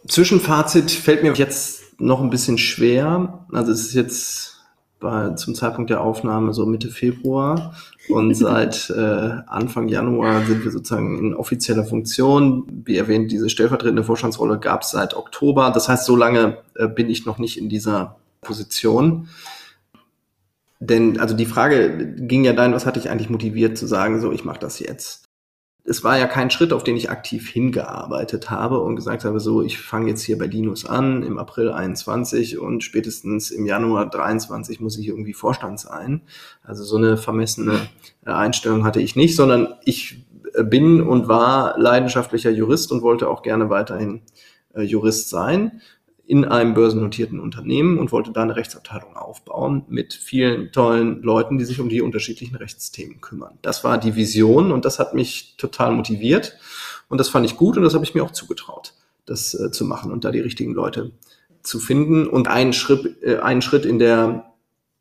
[0.07, 3.47] Zwischenfazit fällt mir jetzt noch ein bisschen schwer.
[3.53, 4.65] Also es ist jetzt
[5.01, 7.75] bei, zum Zeitpunkt der Aufnahme so Mitte Februar
[8.09, 12.83] und seit äh, Anfang Januar sind wir sozusagen in offizieller Funktion.
[12.85, 15.71] Wie erwähnt, diese stellvertretende Vorstandsrolle gab es seit Oktober.
[15.73, 19.29] Das heißt, so lange äh, bin ich noch nicht in dieser Position.
[20.81, 24.33] Denn also die Frage ging ja dahin, was hatte ich eigentlich motiviert zu sagen, so
[24.33, 25.22] ich mache das jetzt
[25.85, 29.63] es war ja kein Schritt, auf den ich aktiv hingearbeitet habe und gesagt habe, so,
[29.63, 34.81] ich fange jetzt hier bei Linus an im April 21 und spätestens im Januar 23
[34.81, 36.23] muss ich irgendwie Vorstand sein.
[36.63, 37.81] Also so eine vermessene
[38.25, 43.29] äh, Einstellung hatte ich nicht, sondern ich äh, bin und war leidenschaftlicher Jurist und wollte
[43.29, 44.23] auch gerne weiterhin
[44.75, 45.81] äh, Jurist sein
[46.27, 51.65] in einem börsennotierten Unternehmen und wollte da eine Rechtsabteilung aufbauen mit vielen tollen Leuten, die
[51.65, 53.59] sich um die unterschiedlichen Rechtsthemen kümmern.
[53.63, 56.57] Das war die Vision und das hat mich total motiviert
[57.09, 58.95] und das fand ich gut und das habe ich mir auch zugetraut,
[59.27, 61.13] das äh, zu machen und da die richtigen Leute
[61.63, 64.53] zu finden und einen Schritt, äh, einen Schritt in der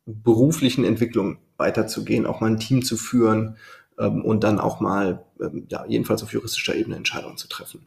[0.05, 3.57] beruflichen Entwicklung weiterzugehen, auch mal ein Team zu führen
[3.99, 7.85] ähm, und dann auch mal, ähm, ja, jedenfalls auf juristischer Ebene Entscheidungen zu treffen.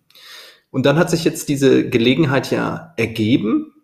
[0.75, 3.75] Und dann hat sich jetzt diese Gelegenheit ja ergeben.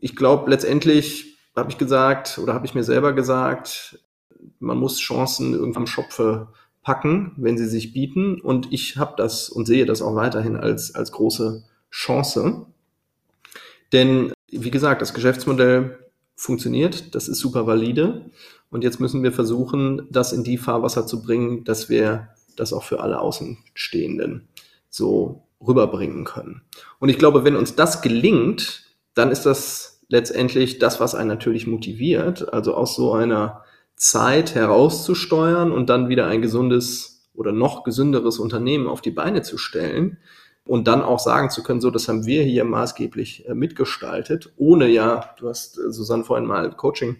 [0.00, 4.00] Ich glaube, letztendlich habe ich gesagt oder habe ich mir selber gesagt,
[4.58, 6.48] man muss Chancen irgendwann am Schopfe
[6.82, 8.40] packen, wenn sie sich bieten.
[8.40, 12.66] Und ich habe das und sehe das auch weiterhin als, als große Chance.
[13.92, 16.00] Denn, wie gesagt, das Geschäftsmodell
[16.34, 18.28] funktioniert, das ist super valide.
[18.70, 22.82] Und jetzt müssen wir versuchen, das in die Fahrwasser zu bringen, dass wir das auch
[22.82, 24.48] für alle Außenstehenden
[24.88, 26.62] so rüberbringen können.
[26.98, 31.66] Und ich glaube, wenn uns das gelingt, dann ist das letztendlich das, was einen natürlich
[31.66, 33.64] motiviert, also aus so einer
[33.96, 39.58] Zeit herauszusteuern und dann wieder ein gesundes oder noch gesünderes Unternehmen auf die Beine zu
[39.58, 40.18] stellen
[40.64, 44.88] und dann auch sagen zu können, so, das haben wir hier maßgeblich äh, mitgestaltet, ohne
[44.88, 47.16] ja, du hast äh, Susanne vorhin mal Coaching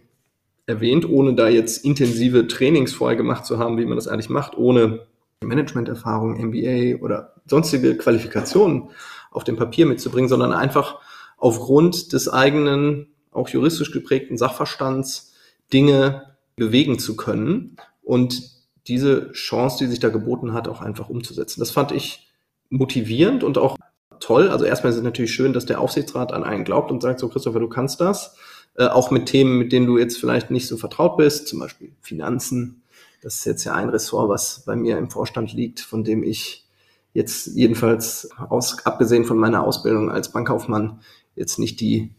[0.67, 4.57] erwähnt, ohne da jetzt intensive Trainings vorher gemacht zu haben, wie man das eigentlich macht,
[4.57, 5.07] ohne
[5.43, 8.91] Managementerfahrung, MBA oder sonstige Qualifikationen
[9.31, 11.01] auf dem Papier mitzubringen, sondern einfach
[11.39, 15.33] aufgrund des eigenen, auch juristisch geprägten Sachverstands
[15.73, 18.43] Dinge bewegen zu können und
[18.87, 21.61] diese Chance, die sich da geboten hat, auch einfach umzusetzen.
[21.61, 22.29] Das fand ich
[22.69, 23.77] motivierend und auch
[24.19, 24.49] toll.
[24.49, 27.29] Also erstmal ist es natürlich schön, dass der Aufsichtsrat an einen glaubt und sagt, so
[27.29, 28.37] Christopher, du kannst das.
[28.75, 31.93] Äh, auch mit Themen, mit denen du jetzt vielleicht nicht so vertraut bist, zum Beispiel
[32.01, 32.80] Finanzen.
[33.21, 36.67] Das ist jetzt ja ein Ressort, was bei mir im Vorstand liegt, von dem ich
[37.13, 41.01] jetzt jedenfalls aus, abgesehen von meiner Ausbildung als Bankkaufmann
[41.35, 42.15] jetzt nicht die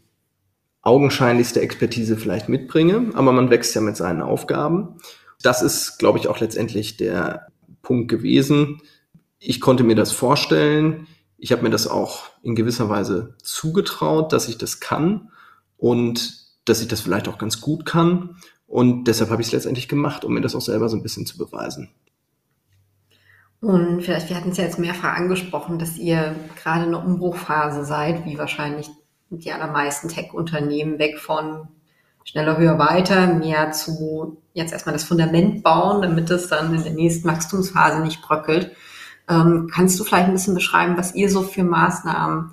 [0.82, 4.96] augenscheinlichste Expertise vielleicht mitbringe, aber man wächst ja mit seinen Aufgaben.
[5.40, 7.48] Das ist, glaube ich, auch letztendlich der
[7.82, 8.80] Punkt gewesen.
[9.38, 11.06] Ich konnte mir das vorstellen.
[11.38, 15.30] Ich habe mir das auch in gewisser Weise zugetraut, dass ich das kann
[15.76, 18.36] und dass ich das vielleicht auch ganz gut kann.
[18.72, 21.26] Und deshalb habe ich es letztendlich gemacht, um mir das auch selber so ein bisschen
[21.26, 21.90] zu beweisen.
[23.60, 27.84] Und vielleicht, wir hatten es ja jetzt mehrfach angesprochen, dass ihr gerade in einer Umbruchphase
[27.84, 28.88] seid, wie wahrscheinlich
[29.28, 31.68] die allermeisten Tech-Unternehmen weg von
[32.24, 36.94] schneller, höher, weiter, mehr zu jetzt erstmal das Fundament bauen, damit es dann in der
[36.94, 38.74] nächsten Wachstumsphase nicht bröckelt.
[39.28, 42.52] Ähm, kannst du vielleicht ein bisschen beschreiben, was ihr so für Maßnahmen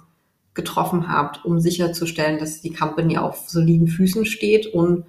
[0.54, 5.06] getroffen habt, um sicherzustellen, dass die Company auf soliden Füßen steht und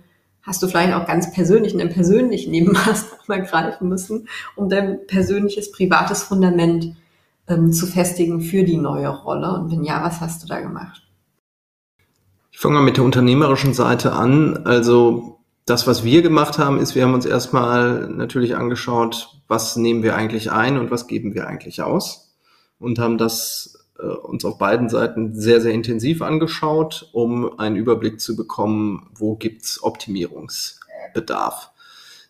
[0.50, 5.06] hast du vielleicht auch ganz persönlich in einem persönlichen Nebenmaß mal greifen müssen, um dein
[5.06, 6.96] persönliches, privates Fundament
[7.46, 9.54] ähm, zu festigen für die neue Rolle?
[9.54, 11.06] Und wenn ja, was hast du da gemacht?
[12.50, 14.66] Ich fange mal mit der unternehmerischen Seite an.
[14.66, 20.02] Also das, was wir gemacht haben, ist, wir haben uns erstmal natürlich angeschaut, was nehmen
[20.02, 22.34] wir eigentlich ein und was geben wir eigentlich aus
[22.80, 23.69] und haben das
[24.06, 29.82] uns auf beiden Seiten sehr, sehr intensiv angeschaut, um einen Überblick zu bekommen, wo gibt's
[29.82, 31.70] Optimierungsbedarf.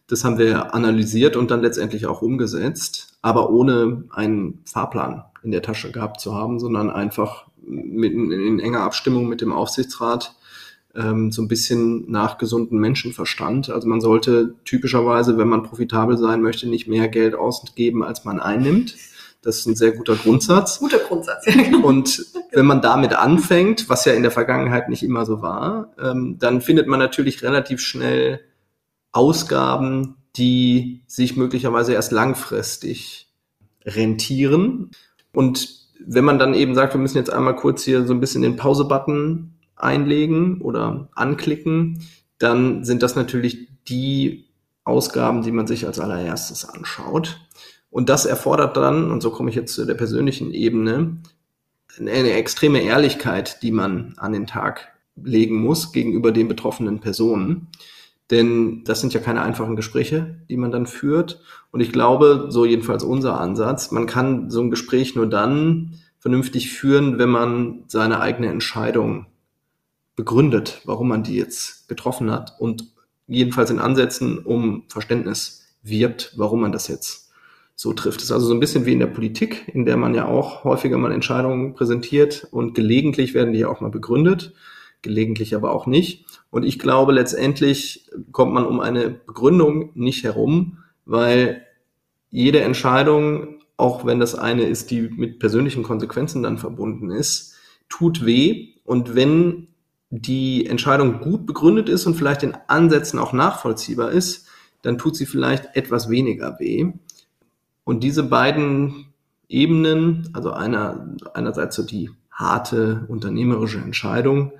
[0.06, 5.62] Das haben wir analysiert und dann letztendlich auch umgesetzt, aber ohne einen Fahrplan in der
[5.62, 10.34] Tasche gehabt zu haben, sondern einfach mit, in enger Abstimmung mit dem Aufsichtsrat
[10.94, 13.70] ähm, so ein bisschen nach gesundem Menschenverstand.
[13.70, 18.40] Also man sollte typischerweise, wenn man profitabel sein möchte, nicht mehr Geld ausgeben, als man
[18.40, 18.96] einnimmt.
[19.42, 20.78] Das ist ein sehr guter Grundsatz.
[20.80, 21.62] Guter Grundsatz, ja.
[21.62, 21.86] Genau.
[21.86, 26.38] Und wenn man damit anfängt, was ja in der Vergangenheit nicht immer so war, ähm,
[26.38, 28.40] dann findet man natürlich relativ schnell
[29.12, 33.28] Ausgaben, die sich möglicherweise erst langfristig
[33.84, 34.90] rentieren.
[35.32, 38.42] Und wenn man dann eben sagt, wir müssen jetzt einmal kurz hier so ein bisschen
[38.42, 42.02] den Pause-Button einlegen oder anklicken,
[42.38, 44.46] dann sind das natürlich die
[44.84, 47.40] Ausgaben, die man sich als allererstes anschaut.
[47.90, 51.18] Und das erfordert dann, und so komme ich jetzt zu der persönlichen Ebene,
[51.98, 57.68] eine extreme Ehrlichkeit, die man an den Tag legen muss gegenüber den betroffenen Personen.
[58.30, 61.42] Denn das sind ja keine einfachen Gespräche, die man dann führt.
[61.72, 66.70] Und ich glaube, so jedenfalls unser Ansatz, man kann so ein Gespräch nur dann vernünftig
[66.70, 69.26] führen, wenn man seine eigene Entscheidung
[70.14, 72.92] begründet, warum man die jetzt getroffen hat und
[73.26, 77.29] jedenfalls in Ansätzen um Verständnis wirbt, warum man das jetzt
[77.80, 78.18] so trifft.
[78.18, 80.64] Das ist also so ein bisschen wie in der Politik, in der man ja auch
[80.64, 84.52] häufiger mal Entscheidungen präsentiert und gelegentlich werden die ja auch mal begründet,
[85.00, 86.26] gelegentlich aber auch nicht.
[86.50, 90.76] Und ich glaube, letztendlich kommt man um eine Begründung nicht herum,
[91.06, 91.62] weil
[92.28, 97.54] jede Entscheidung, auch wenn das eine ist, die mit persönlichen Konsequenzen dann verbunden ist,
[97.88, 98.74] tut weh.
[98.84, 99.68] Und wenn
[100.10, 104.48] die Entscheidung gut begründet ist und vielleicht in Ansätzen auch nachvollziehbar ist,
[104.82, 106.92] dann tut sie vielleicht etwas weniger weh.
[107.90, 109.06] Und diese beiden
[109.48, 114.52] Ebenen, also einer, einerseits so die harte unternehmerische Entscheidung,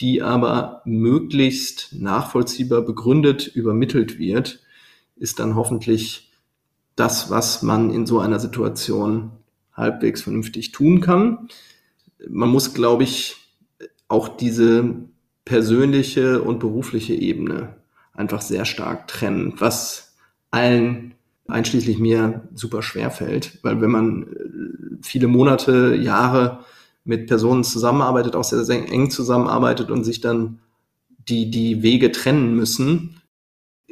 [0.00, 4.64] die aber möglichst nachvollziehbar begründet übermittelt wird,
[5.14, 6.32] ist dann hoffentlich
[6.96, 9.30] das, was man in so einer Situation
[9.72, 11.46] halbwegs vernünftig tun kann.
[12.28, 13.36] Man muss, glaube ich,
[14.08, 14.92] auch diese
[15.44, 17.76] persönliche und berufliche Ebene
[18.12, 20.16] einfach sehr stark trennen, was
[20.50, 21.11] allen
[21.48, 26.64] einschließlich mir super schwer fällt, weil wenn man äh, viele Monate, Jahre
[27.04, 30.60] mit Personen zusammenarbeitet, auch sehr, sehr eng zusammenarbeitet und sich dann
[31.28, 33.20] die, die Wege trennen müssen,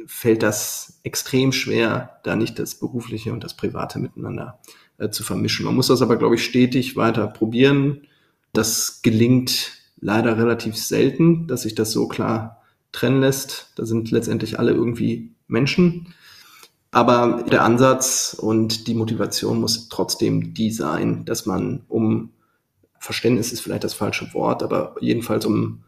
[0.05, 4.59] fällt das extrem schwer, da nicht das Berufliche und das Private miteinander
[4.97, 5.65] äh, zu vermischen.
[5.65, 8.07] Man muss das aber, glaube ich, stetig weiter probieren.
[8.53, 13.71] Das gelingt leider relativ selten, dass sich das so klar trennen lässt.
[13.75, 16.13] Da sind letztendlich alle irgendwie Menschen.
[16.91, 22.31] Aber der Ansatz und die Motivation muss trotzdem die sein, dass man um
[22.99, 25.83] Verständnis ist vielleicht das falsche Wort, aber jedenfalls um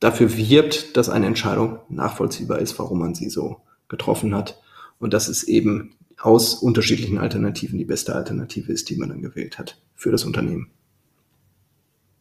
[0.00, 4.60] dafür wirbt, dass eine Entscheidung nachvollziehbar ist, warum man sie so getroffen hat.
[4.98, 9.58] Und dass es eben aus unterschiedlichen Alternativen die beste Alternative ist, die man dann gewählt
[9.58, 10.70] hat für das Unternehmen.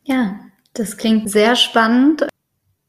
[0.04, 0.40] Ja,
[0.74, 2.28] das klingt sehr spannend,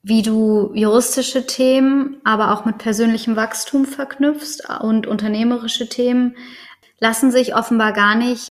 [0.04, 6.36] wie du juristische Themen, aber auch mit persönlichem Wachstum verknüpfst und unternehmerische Themen
[7.00, 8.48] lassen sich offenbar gar nicht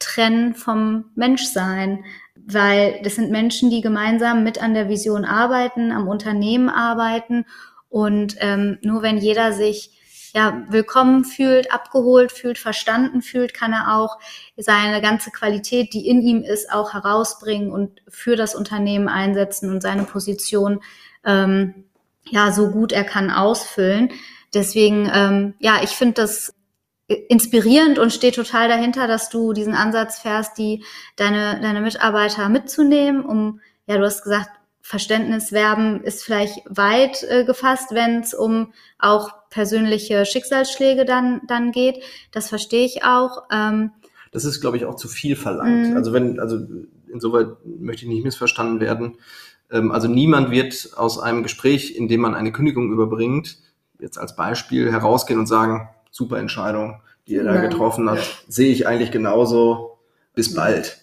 [0.00, 2.02] trennen vom Menschsein
[2.46, 7.44] weil das sind Menschen, die gemeinsam mit an der Vision arbeiten, am Unternehmen arbeiten
[7.88, 9.95] und ähm, nur wenn jeder sich
[10.36, 14.18] ja, willkommen fühlt, abgeholt fühlt, verstanden fühlt, kann er auch
[14.58, 19.80] seine ganze Qualität, die in ihm ist, auch herausbringen und für das Unternehmen einsetzen und
[19.80, 20.82] seine Position
[21.24, 21.86] ähm,
[22.28, 24.10] ja so gut er kann ausfüllen.
[24.52, 26.52] Deswegen, ähm, ja, ich finde das
[27.08, 30.84] inspirierend und stehe total dahinter, dass du diesen Ansatz fährst, die
[31.16, 34.50] deine, deine Mitarbeiter mitzunehmen, um, ja, du hast gesagt,
[34.86, 42.04] Verständniswerben ist vielleicht weit äh, gefasst, wenn es um auch persönliche Schicksalsschläge dann, dann geht.
[42.30, 43.42] Das verstehe ich auch.
[43.50, 43.90] Ähm,
[44.30, 45.90] das ist, glaube ich, auch zu viel verlangt.
[45.90, 45.96] Mhm.
[45.96, 46.60] Also wenn, also
[47.12, 49.16] insoweit möchte ich nicht missverstanden werden.
[49.72, 53.58] Ähm, also niemand wird aus einem Gespräch, in dem man eine Kündigung überbringt,
[53.98, 58.20] jetzt als Beispiel herausgehen und sagen, super Entscheidung, die er da getroffen hat.
[58.46, 59.98] Sehe ich eigentlich genauso.
[60.36, 61.00] Bis bald.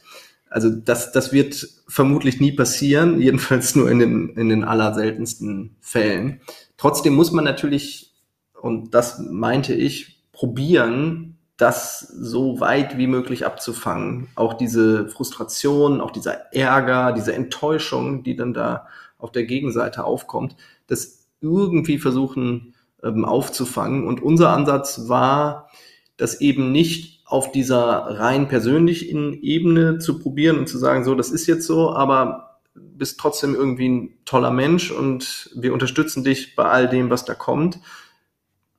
[0.53, 6.41] Also das, das wird vermutlich nie passieren, jedenfalls nur in den, in den allerseltensten Fällen.
[6.77, 8.13] Trotzdem muss man natürlich,
[8.61, 14.27] und das meinte ich, probieren, das so weit wie möglich abzufangen.
[14.35, 18.87] Auch diese Frustration, auch dieser Ärger, diese Enttäuschung, die dann da
[19.17, 24.05] auf der Gegenseite aufkommt, das irgendwie versuchen ähm, aufzufangen.
[24.05, 25.69] Und unser Ansatz war,
[26.17, 31.31] das eben nicht auf dieser rein persönlichen Ebene zu probieren und zu sagen, so, das
[31.31, 36.65] ist jetzt so, aber bist trotzdem irgendwie ein toller Mensch und wir unterstützen dich bei
[36.65, 37.79] all dem, was da kommt,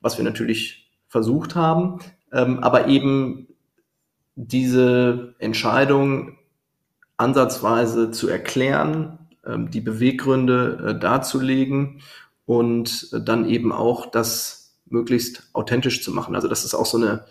[0.00, 2.00] was wir natürlich versucht haben,
[2.32, 3.48] ähm, aber eben
[4.36, 6.38] diese Entscheidung
[7.16, 12.00] ansatzweise zu erklären, ähm, die Beweggründe äh, darzulegen
[12.46, 16.34] und dann eben auch das möglichst authentisch zu machen.
[16.34, 17.24] Also das ist auch so eine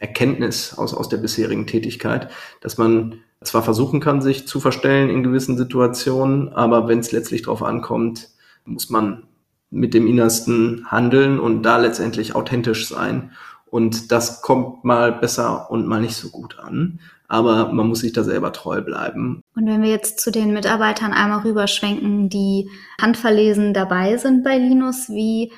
[0.00, 2.30] Erkenntnis aus, aus der bisherigen Tätigkeit,
[2.60, 7.42] dass man zwar versuchen kann, sich zu verstellen in gewissen Situationen, aber wenn es letztlich
[7.42, 8.28] darauf ankommt,
[8.64, 9.24] muss man
[9.70, 13.32] mit dem Innersten handeln und da letztendlich authentisch sein.
[13.66, 18.12] Und das kommt mal besser und mal nicht so gut an aber man muss sich
[18.12, 19.42] da selber treu bleiben.
[19.54, 22.70] Und wenn wir jetzt zu den Mitarbeitern einmal rüberschwenken, die
[23.00, 25.52] handverlesen dabei sind bei Linus, wie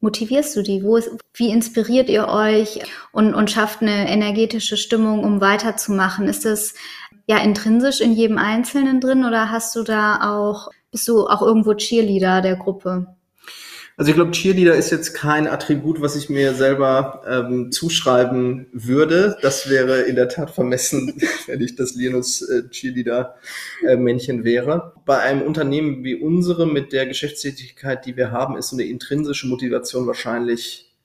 [0.00, 0.82] motivierst du die?
[0.82, 2.80] Wo ist, wie inspiriert ihr euch
[3.12, 6.28] und, und schafft eine energetische Stimmung, um weiterzumachen?
[6.28, 6.74] Ist das
[7.26, 11.74] ja intrinsisch in jedem Einzelnen drin oder hast du da auch, bist du auch irgendwo
[11.74, 13.14] Cheerleader der Gruppe?
[14.00, 19.36] Also ich glaube, Cheerleader ist jetzt kein Attribut, was ich mir selber ähm, zuschreiben würde.
[19.42, 24.94] Das wäre in der Tat vermessen, wenn ich das Linus äh, Cheerleader-Männchen äh, wäre.
[25.04, 29.46] Bei einem Unternehmen wie unsere mit der Geschäftstätigkeit, die wir haben, ist so eine intrinsische
[29.48, 30.96] Motivation wahrscheinlich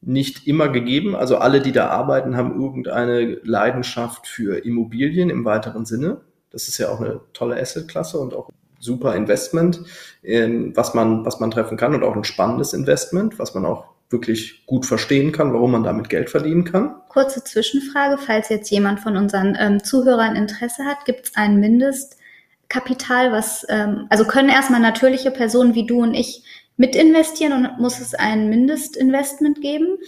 [0.00, 1.16] nicht immer gegeben.
[1.16, 6.20] Also alle, die da arbeiten, haben irgendeine Leidenschaft für Immobilien im weiteren Sinne.
[6.52, 8.50] Das ist ja auch eine tolle Assetklasse und auch
[8.84, 9.80] super Investment,
[10.22, 14.64] was man, was man treffen kann und auch ein spannendes Investment, was man auch wirklich
[14.66, 16.94] gut verstehen kann, warum man damit Geld verdienen kann.
[17.08, 23.32] Kurze Zwischenfrage, falls jetzt jemand von unseren ähm, Zuhörern Interesse hat, gibt es ein Mindestkapital,
[23.32, 26.44] was, ähm, also können erstmal natürliche Personen wie du und ich
[26.76, 29.98] mit investieren und muss es ein Mindestinvestment geben?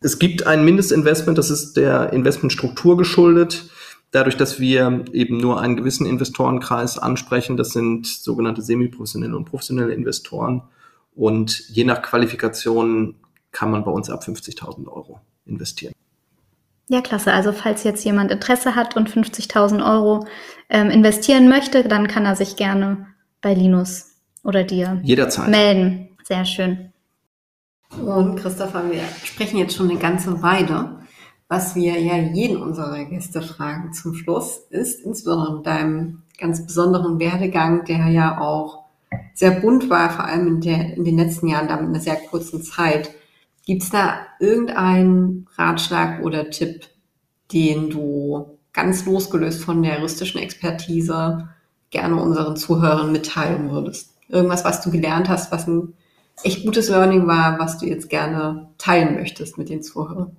[0.00, 3.70] Es gibt ein Mindestinvestment, das ist der Investmentstruktur geschuldet
[4.10, 9.94] dadurch, dass wir eben nur einen gewissen Investorenkreis ansprechen, das sind sogenannte semiprofessionelle und professionelle
[9.94, 10.62] Investoren.
[11.14, 13.16] Und je nach Qualifikation
[13.52, 15.92] kann man bei uns ab 50.000 Euro investieren.
[16.88, 17.32] Ja, klasse.
[17.32, 20.26] Also falls jetzt jemand Interesse hat und 50.000 Euro
[20.68, 23.06] ähm, investieren möchte, dann kann er sich gerne
[23.40, 25.48] bei Linus oder dir Jederzeit.
[25.48, 26.08] melden.
[26.24, 26.92] Sehr schön.
[27.96, 31.00] Und Christopher, wir sprechen jetzt schon eine ganze Weile.
[31.50, 37.18] Was wir ja jeden unserer Gäste fragen zum Schluss, ist insbesondere in deinem ganz besonderen
[37.18, 38.84] Werdegang, der ja auch
[39.34, 42.14] sehr bunt war, vor allem in, der, in den letzten Jahren, damit in einer sehr
[42.14, 43.10] kurzen Zeit.
[43.66, 46.86] Gibt es da irgendeinen Ratschlag oder Tipp,
[47.52, 51.48] den du ganz losgelöst von der juristischen Expertise
[51.90, 54.14] gerne unseren Zuhörern mitteilen würdest?
[54.28, 55.94] Irgendwas, was du gelernt hast, was ein
[56.44, 60.36] echt gutes Learning war, was du jetzt gerne teilen möchtest mit den Zuhörern?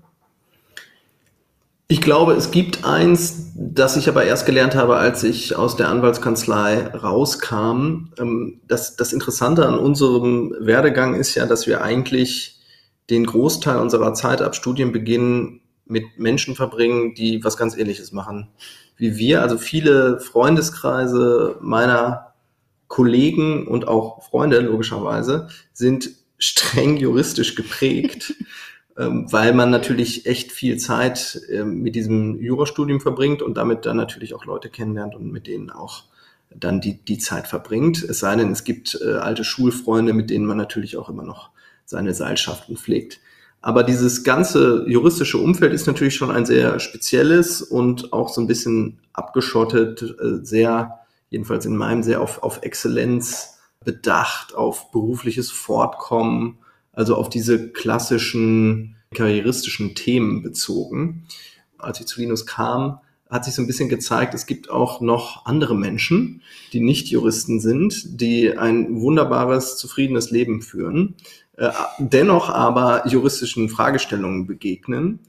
[1.91, 5.89] Ich glaube, es gibt eins, das ich aber erst gelernt habe, als ich aus der
[5.89, 8.13] Anwaltskanzlei rauskam.
[8.17, 12.61] Ähm, das, das Interessante an unserem Werdegang ist ja, dass wir eigentlich
[13.09, 18.47] den Großteil unserer Zeit ab Studienbeginn mit Menschen verbringen, die was ganz Ähnliches machen
[18.95, 19.41] wie wir.
[19.41, 22.35] Also viele Freundeskreise meiner
[22.87, 28.33] Kollegen und auch Freunde logischerweise sind streng juristisch geprägt,
[28.95, 34.33] weil man natürlich echt viel Zeit ähm, mit diesem Jurastudium verbringt und damit dann natürlich
[34.33, 36.03] auch Leute kennenlernt und mit denen auch
[36.53, 38.03] dann die, die Zeit verbringt.
[38.03, 41.51] Es sei denn, es gibt äh, alte Schulfreunde, mit denen man natürlich auch immer noch
[41.85, 43.19] seine Seilschaften pflegt.
[43.61, 48.47] Aber dieses ganze juristische Umfeld ist natürlich schon ein sehr spezielles und auch so ein
[48.47, 56.57] bisschen abgeschottet, äh, sehr, jedenfalls in meinem, sehr auf, auf Exzellenz bedacht, auf berufliches Fortkommen,
[56.93, 61.25] also auf diese klassischen karrieristischen Themen bezogen.
[61.77, 65.45] Als ich zu Linus kam, hat sich so ein bisschen gezeigt, es gibt auch noch
[65.45, 66.41] andere Menschen,
[66.73, 71.15] die nicht Juristen sind, die ein wunderbares, zufriedenes Leben führen
[71.61, 75.19] äh, dennoch aber juristischen Fragestellungen begegnen,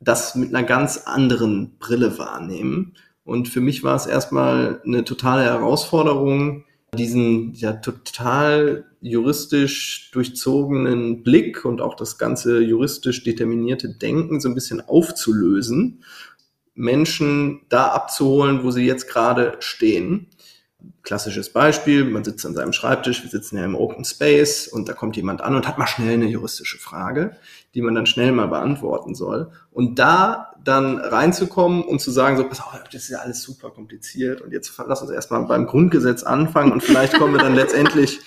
[0.00, 2.94] das mit einer ganz anderen Brille wahrnehmen.
[3.24, 6.64] Und für mich war es erstmal eine totale Herausforderung,
[6.94, 14.54] diesen ja total juristisch durchzogenen Blick und auch das ganze juristisch determinierte Denken so ein
[14.54, 16.04] bisschen aufzulösen,
[16.74, 20.28] Menschen da abzuholen, wo sie jetzt gerade stehen
[21.02, 24.92] klassisches Beispiel, man sitzt an seinem Schreibtisch, wir sitzen ja im Open Space und da
[24.92, 27.36] kommt jemand an und hat mal schnell eine juristische Frage,
[27.74, 29.50] die man dann schnell mal beantworten soll.
[29.70, 33.70] Und da dann reinzukommen und zu sagen, so, pass auf, das ist ja alles super
[33.70, 38.20] kompliziert und jetzt lass uns erstmal beim Grundgesetz anfangen und vielleicht kommen wir dann letztendlich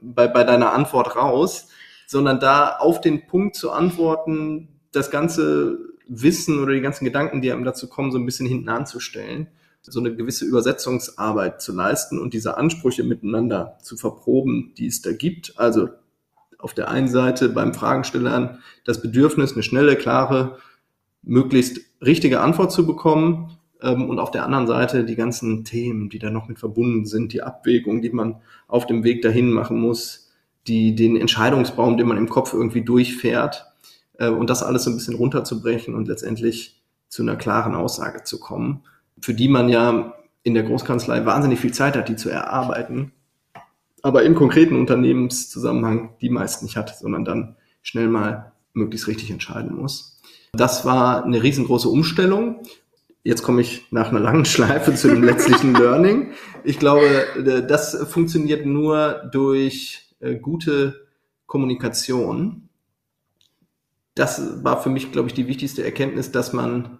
[0.00, 1.68] bei, bei deiner Antwort raus,
[2.06, 7.52] sondern da auf den Punkt zu antworten, das ganze Wissen oder die ganzen Gedanken, die
[7.52, 9.48] einem dazu kommen, so ein bisschen hinten anzustellen
[9.92, 15.12] so eine gewisse Übersetzungsarbeit zu leisten und diese Ansprüche miteinander zu verproben, die es da
[15.12, 15.58] gibt.
[15.58, 15.88] Also
[16.58, 20.58] auf der einen Seite beim Fragenstellern das Bedürfnis, eine schnelle, klare,
[21.22, 26.18] möglichst richtige Antwort zu bekommen ähm, und auf der anderen Seite die ganzen Themen, die
[26.18, 28.36] da noch mit verbunden sind, die Abwägung, die man
[28.66, 30.30] auf dem Weg dahin machen muss,
[30.66, 33.66] die, den Entscheidungsbaum, den man im Kopf irgendwie durchfährt
[34.18, 38.38] äh, und das alles so ein bisschen runterzubrechen und letztendlich zu einer klaren Aussage zu
[38.38, 38.82] kommen
[39.20, 43.12] für die man ja in der Großkanzlei wahnsinnig viel Zeit hat, die zu erarbeiten,
[44.02, 49.76] aber im konkreten Unternehmenszusammenhang die meist nicht hat, sondern dann schnell mal möglichst richtig entscheiden
[49.76, 50.20] muss.
[50.52, 52.62] Das war eine riesengroße Umstellung.
[53.22, 56.32] Jetzt komme ich nach einer langen Schleife zu dem letztlichen Learning.
[56.64, 61.06] Ich glaube, das funktioniert nur durch äh, gute
[61.46, 62.68] Kommunikation.
[64.14, 66.98] Das war für mich, glaube ich, die wichtigste Erkenntnis, dass man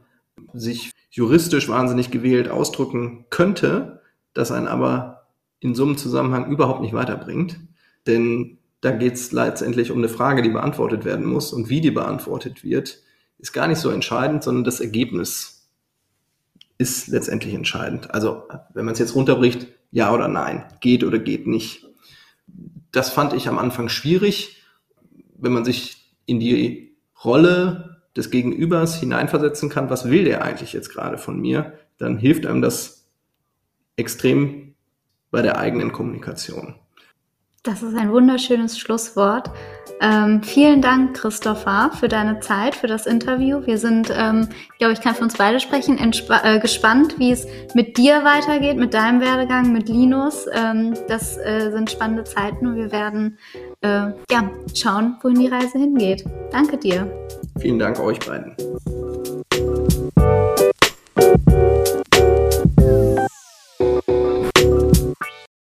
[0.59, 4.03] sich juristisch wahnsinnig gewählt ausdrücken könnte,
[4.35, 5.29] das einen aber
[5.61, 7.59] in so einem Zusammenhang überhaupt nicht weiterbringt.
[8.07, 11.91] Denn da geht es letztendlich um eine Frage, die beantwortet werden muss und wie die
[11.91, 13.03] beantwortet wird,
[13.39, 15.69] ist gar nicht so entscheidend, sondern das Ergebnis
[16.79, 18.13] ist letztendlich entscheidend.
[18.13, 21.87] Also wenn man es jetzt runterbricht, ja oder nein, geht oder geht nicht.
[22.93, 24.63] Das fand ich am Anfang schwierig,
[25.37, 27.88] wenn man sich in die Rolle
[28.19, 32.61] des Gegenübers hineinversetzen kann, was will der eigentlich jetzt gerade von mir, dann hilft einem
[32.61, 33.09] das
[33.97, 34.75] extrem
[35.31, 36.75] bei der eigenen Kommunikation.
[37.63, 39.51] Das ist ein wunderschönes Schlusswort.
[40.01, 43.67] Ähm, vielen Dank, Christopher, für deine Zeit, für das Interview.
[43.67, 47.49] Wir sind, ähm, ich glaube, ich kann für uns beide sprechen, äh, gespannt, wie es
[47.75, 50.47] mit dir weitergeht, mit deinem Werdegang, mit Linus.
[50.53, 53.39] Ähm, das äh, sind spannende Zeiten und wir werden
[53.81, 56.25] äh, ja, schauen, wohin die Reise hingeht.
[56.53, 57.11] Danke dir.
[57.59, 58.55] Vielen Dank euch beiden.